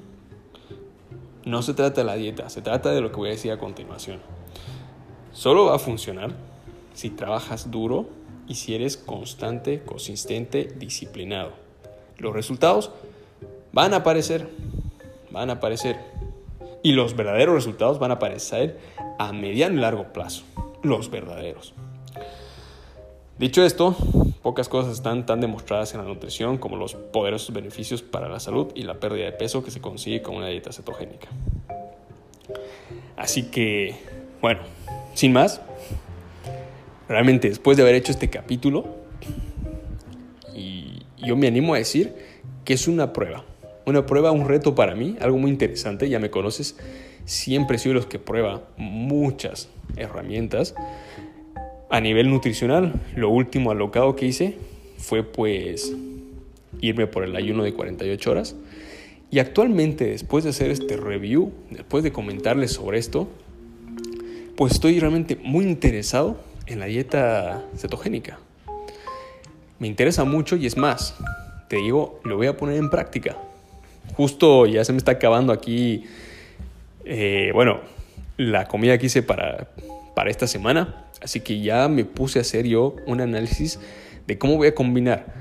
No 1.45 1.61
se 1.61 1.73
trata 1.73 2.01
de 2.01 2.05
la 2.05 2.15
dieta, 2.15 2.49
se 2.49 2.61
trata 2.61 2.91
de 2.91 2.99
lo 2.99 3.11
que 3.11 3.17
voy 3.17 3.29
a 3.29 3.31
decir 3.31 3.53
a 3.53 3.57
continuación. 3.57 4.19
Solo 5.31 5.67
va 5.67 5.75
a 5.75 5.79
funcionar 5.79 6.33
si 6.93 7.09
trabajas 7.09 7.71
duro 7.71 8.09
y 8.45 8.55
si 8.55 8.75
eres 8.75 8.97
constante, 8.97 9.81
consistente, 9.85 10.65
disciplinado. 10.65 11.53
Los 12.17 12.33
resultados 12.33 12.91
van 13.71 13.93
a 13.93 13.97
aparecer, 13.97 14.49
van 15.31 15.49
a 15.49 15.53
aparecer 15.53 15.97
y 16.83 16.91
los 16.91 17.15
verdaderos 17.15 17.55
resultados 17.55 17.99
van 17.99 18.11
a 18.11 18.15
aparecer 18.15 18.77
a 19.17 19.31
mediano 19.31 19.75
y 19.75 19.79
largo 19.79 20.11
plazo. 20.11 20.43
Los 20.83 21.09
verdaderos. 21.09 21.73
Dicho 23.41 23.65
esto, 23.65 23.95
pocas 24.43 24.69
cosas 24.69 24.93
están 24.93 25.25
tan 25.25 25.41
demostradas 25.41 25.95
en 25.95 26.01
la 26.01 26.05
nutrición 26.05 26.59
como 26.59 26.75
los 26.75 26.93
poderosos 26.93 27.55
beneficios 27.55 28.03
para 28.03 28.29
la 28.29 28.39
salud 28.39 28.67
y 28.75 28.83
la 28.83 28.99
pérdida 28.99 29.25
de 29.25 29.31
peso 29.31 29.63
que 29.63 29.71
se 29.71 29.81
consigue 29.81 30.21
con 30.21 30.35
una 30.35 30.47
dieta 30.47 30.71
cetogénica. 30.71 31.27
Así 33.17 33.49
que, 33.49 33.95
bueno, 34.43 34.61
sin 35.15 35.33
más, 35.33 35.59
realmente 37.09 37.49
después 37.49 37.77
de 37.77 37.81
haber 37.81 37.95
hecho 37.95 38.11
este 38.11 38.29
capítulo, 38.29 38.85
y 40.53 41.01
yo 41.17 41.35
me 41.35 41.47
animo 41.47 41.73
a 41.73 41.79
decir 41.79 42.13
que 42.63 42.75
es 42.75 42.87
una 42.87 43.11
prueba 43.11 43.43
una 43.85 44.05
prueba, 44.05 44.31
un 44.31 44.47
reto 44.47 44.75
para 44.75 44.95
mí, 44.95 45.17
algo 45.21 45.37
muy 45.37 45.51
interesante, 45.51 46.09
ya 46.09 46.19
me 46.19 46.29
conoces, 46.29 46.77
siempre 47.25 47.77
sido 47.77 47.95
los 47.95 48.05
que 48.05 48.19
prueba 48.19 48.61
muchas 48.77 49.69
herramientas. 49.95 50.75
A 51.91 51.99
nivel 52.01 52.29
nutricional, 52.29 52.93
lo 53.15 53.29
último 53.29 53.69
alocado 53.69 54.15
que 54.15 54.25
hice 54.25 54.57
fue 54.97 55.23
pues 55.23 55.95
irme 56.79 57.05
por 57.05 57.23
el 57.23 57.35
ayuno 57.35 57.63
de 57.63 57.73
48 57.73 58.31
horas. 58.31 58.55
Y 59.29 59.37
actualmente, 59.37 60.05
después 60.05 60.43
de 60.43 60.49
hacer 60.49 60.71
este 60.71 60.97
review, 60.97 61.51
después 61.69 62.03
de 62.03 62.11
comentarles 62.11 62.71
sobre 62.71 62.97
esto, 62.97 63.27
pues 64.55 64.73
estoy 64.73 64.99
realmente 64.99 65.35
muy 65.35 65.65
interesado 65.65 66.39
en 66.65 66.79
la 66.79 66.85
dieta 66.85 67.63
cetogénica. 67.77 68.39
Me 69.77 69.87
interesa 69.87 70.23
mucho 70.23 70.55
y 70.55 70.65
es 70.65 70.77
más, 70.77 71.15
te 71.69 71.75
digo, 71.75 72.19
lo 72.23 72.37
voy 72.37 72.47
a 72.47 72.57
poner 72.57 72.77
en 72.77 72.89
práctica 72.89 73.37
justo 74.15 74.65
ya 74.65 74.83
se 74.83 74.91
me 74.91 74.97
está 74.97 75.13
acabando 75.13 75.53
aquí, 75.53 76.05
eh, 77.05 77.51
bueno, 77.53 77.79
la 78.37 78.67
comida 78.67 78.97
que 78.97 79.07
hice 79.07 79.23
para, 79.23 79.67
para 80.15 80.29
esta 80.29 80.47
semana. 80.47 81.05
Así 81.21 81.41
que 81.41 81.61
ya 81.61 81.87
me 81.87 82.05
puse 82.05 82.39
a 82.39 82.41
hacer 82.41 82.65
yo 82.65 82.95
un 83.05 83.21
análisis 83.21 83.79
de 84.27 84.37
cómo 84.37 84.57
voy 84.57 84.69
a 84.69 84.75
combinar 84.75 85.33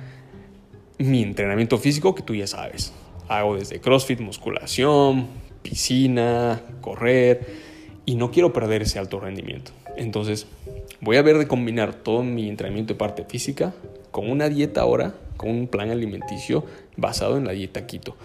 mi 0.98 1.22
entrenamiento 1.22 1.78
físico, 1.78 2.14
que 2.14 2.22
tú 2.22 2.35
ya 2.35 2.46
sabes. 2.46 2.92
Hago 3.28 3.56
desde 3.56 3.80
CrossFit, 3.80 4.20
musculación, 4.20 5.28
piscina, 5.62 6.61
correr, 6.80 7.46
y 8.04 8.16
no 8.16 8.30
quiero 8.30 8.52
perder 8.52 8.83
ese 8.83 8.98
alto 8.98 9.20
rendimiento. 9.20 9.72
Entonces, 9.96 10.46
voy 11.00 11.16
a 11.16 11.22
ver 11.22 11.38
de 11.38 11.46
combinar 11.46 11.94
todo 11.94 12.22
mi 12.22 12.48
entrenamiento 12.48 12.94
de 12.94 12.98
parte 12.98 13.24
física 13.24 13.74
con 14.11 14.30
una 14.30 14.48
dieta 14.48 14.83
ahora, 14.83 15.14
con 15.37 15.50
un 15.50 15.68
plan 15.68 15.90
alimenticio 15.90 16.64
basado 16.96 17.37
en 17.37 17.44
la 17.44 17.52
dieta 17.52 17.87
keto. 17.87 18.16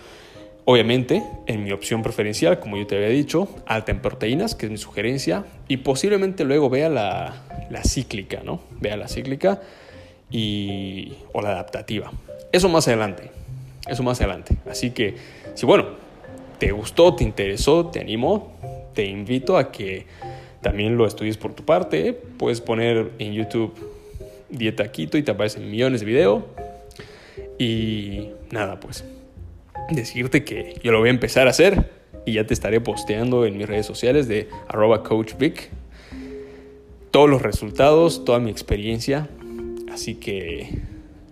Obviamente, 0.67 1.23
en 1.45 1.63
mi 1.63 1.71
opción 1.71 2.01
preferencial, 2.01 2.59
como 2.59 2.75
yo 2.77 2.87
te 2.87 2.95
había 2.95 3.09
dicho, 3.09 3.47
alta 3.67 3.91
en 3.91 4.01
proteínas, 4.01 4.55
que 4.55 4.65
es 4.65 4.71
mi 4.71 4.79
sugerencia, 4.79 5.45
y 5.67 5.77
posiblemente 5.77 6.43
luego 6.43 6.71
vea 6.71 6.89
la, 6.89 7.33
cíclica, 7.83 8.41
¿no? 8.43 8.61
Vea 8.81 8.97
la 8.97 9.07
cíclica 9.07 9.61
y, 10.31 11.13
o 11.33 11.41
la 11.43 11.49
adaptativa. 11.49 12.11
Eso 12.51 12.67
más 12.67 12.87
adelante, 12.87 13.29
eso 13.87 14.01
más 14.01 14.19
adelante. 14.19 14.57
Así 14.67 14.89
que, 14.89 15.13
si 15.53 15.67
bueno, 15.67 15.85
te 16.57 16.71
gustó, 16.71 17.13
te 17.13 17.23
interesó, 17.23 17.85
te 17.85 17.99
animó, 17.99 18.51
te 18.95 19.05
invito 19.05 19.57
a 19.57 19.71
que 19.71 20.07
también 20.61 20.97
lo 20.97 21.05
estudies 21.05 21.37
por 21.37 21.53
tu 21.53 21.63
parte. 21.63 22.13
Puedes 22.13 22.59
poner 22.59 23.11
en 23.19 23.33
YouTube 23.33 23.71
dieta 24.49 24.91
quito 24.91 25.19
y 25.19 25.21
te 25.21 25.29
aparecen 25.29 25.69
millones 25.69 25.99
de 25.99 26.05
videos. 26.07 26.43
Y 27.59 28.29
nada, 28.49 28.79
pues 28.79 29.05
decirte 29.89 30.43
que 30.43 30.79
yo 30.83 30.91
lo 30.91 30.99
voy 30.99 31.09
a 31.09 31.11
empezar 31.11 31.47
a 31.47 31.51
hacer 31.51 31.91
y 32.25 32.33
ya 32.33 32.45
te 32.45 32.53
estaré 32.53 32.81
posteando 32.81 33.45
en 33.45 33.57
mis 33.57 33.67
redes 33.67 33.85
sociales 33.85 34.27
de 34.27 34.49
arroba 34.67 35.03
coachvic 35.03 35.69
todos 37.11 37.29
los 37.29 37.41
resultados, 37.41 38.25
toda 38.25 38.39
mi 38.39 38.51
experiencia. 38.51 39.29
Así 39.91 40.15
que, 40.15 40.81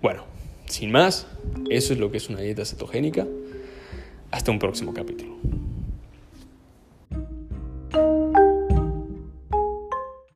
bueno, 0.02 0.24
sin 0.66 0.92
más, 0.92 1.28
eso 1.70 1.94
es 1.94 2.00
lo 2.00 2.12
que 2.12 2.18
es 2.18 2.30
una 2.30 2.40
dieta 2.40 2.64
cetogénica. 2.64 3.28
Hasta 4.32 4.52
un 4.52 4.60
próximo 4.60 4.94
capítulo. 4.94 5.36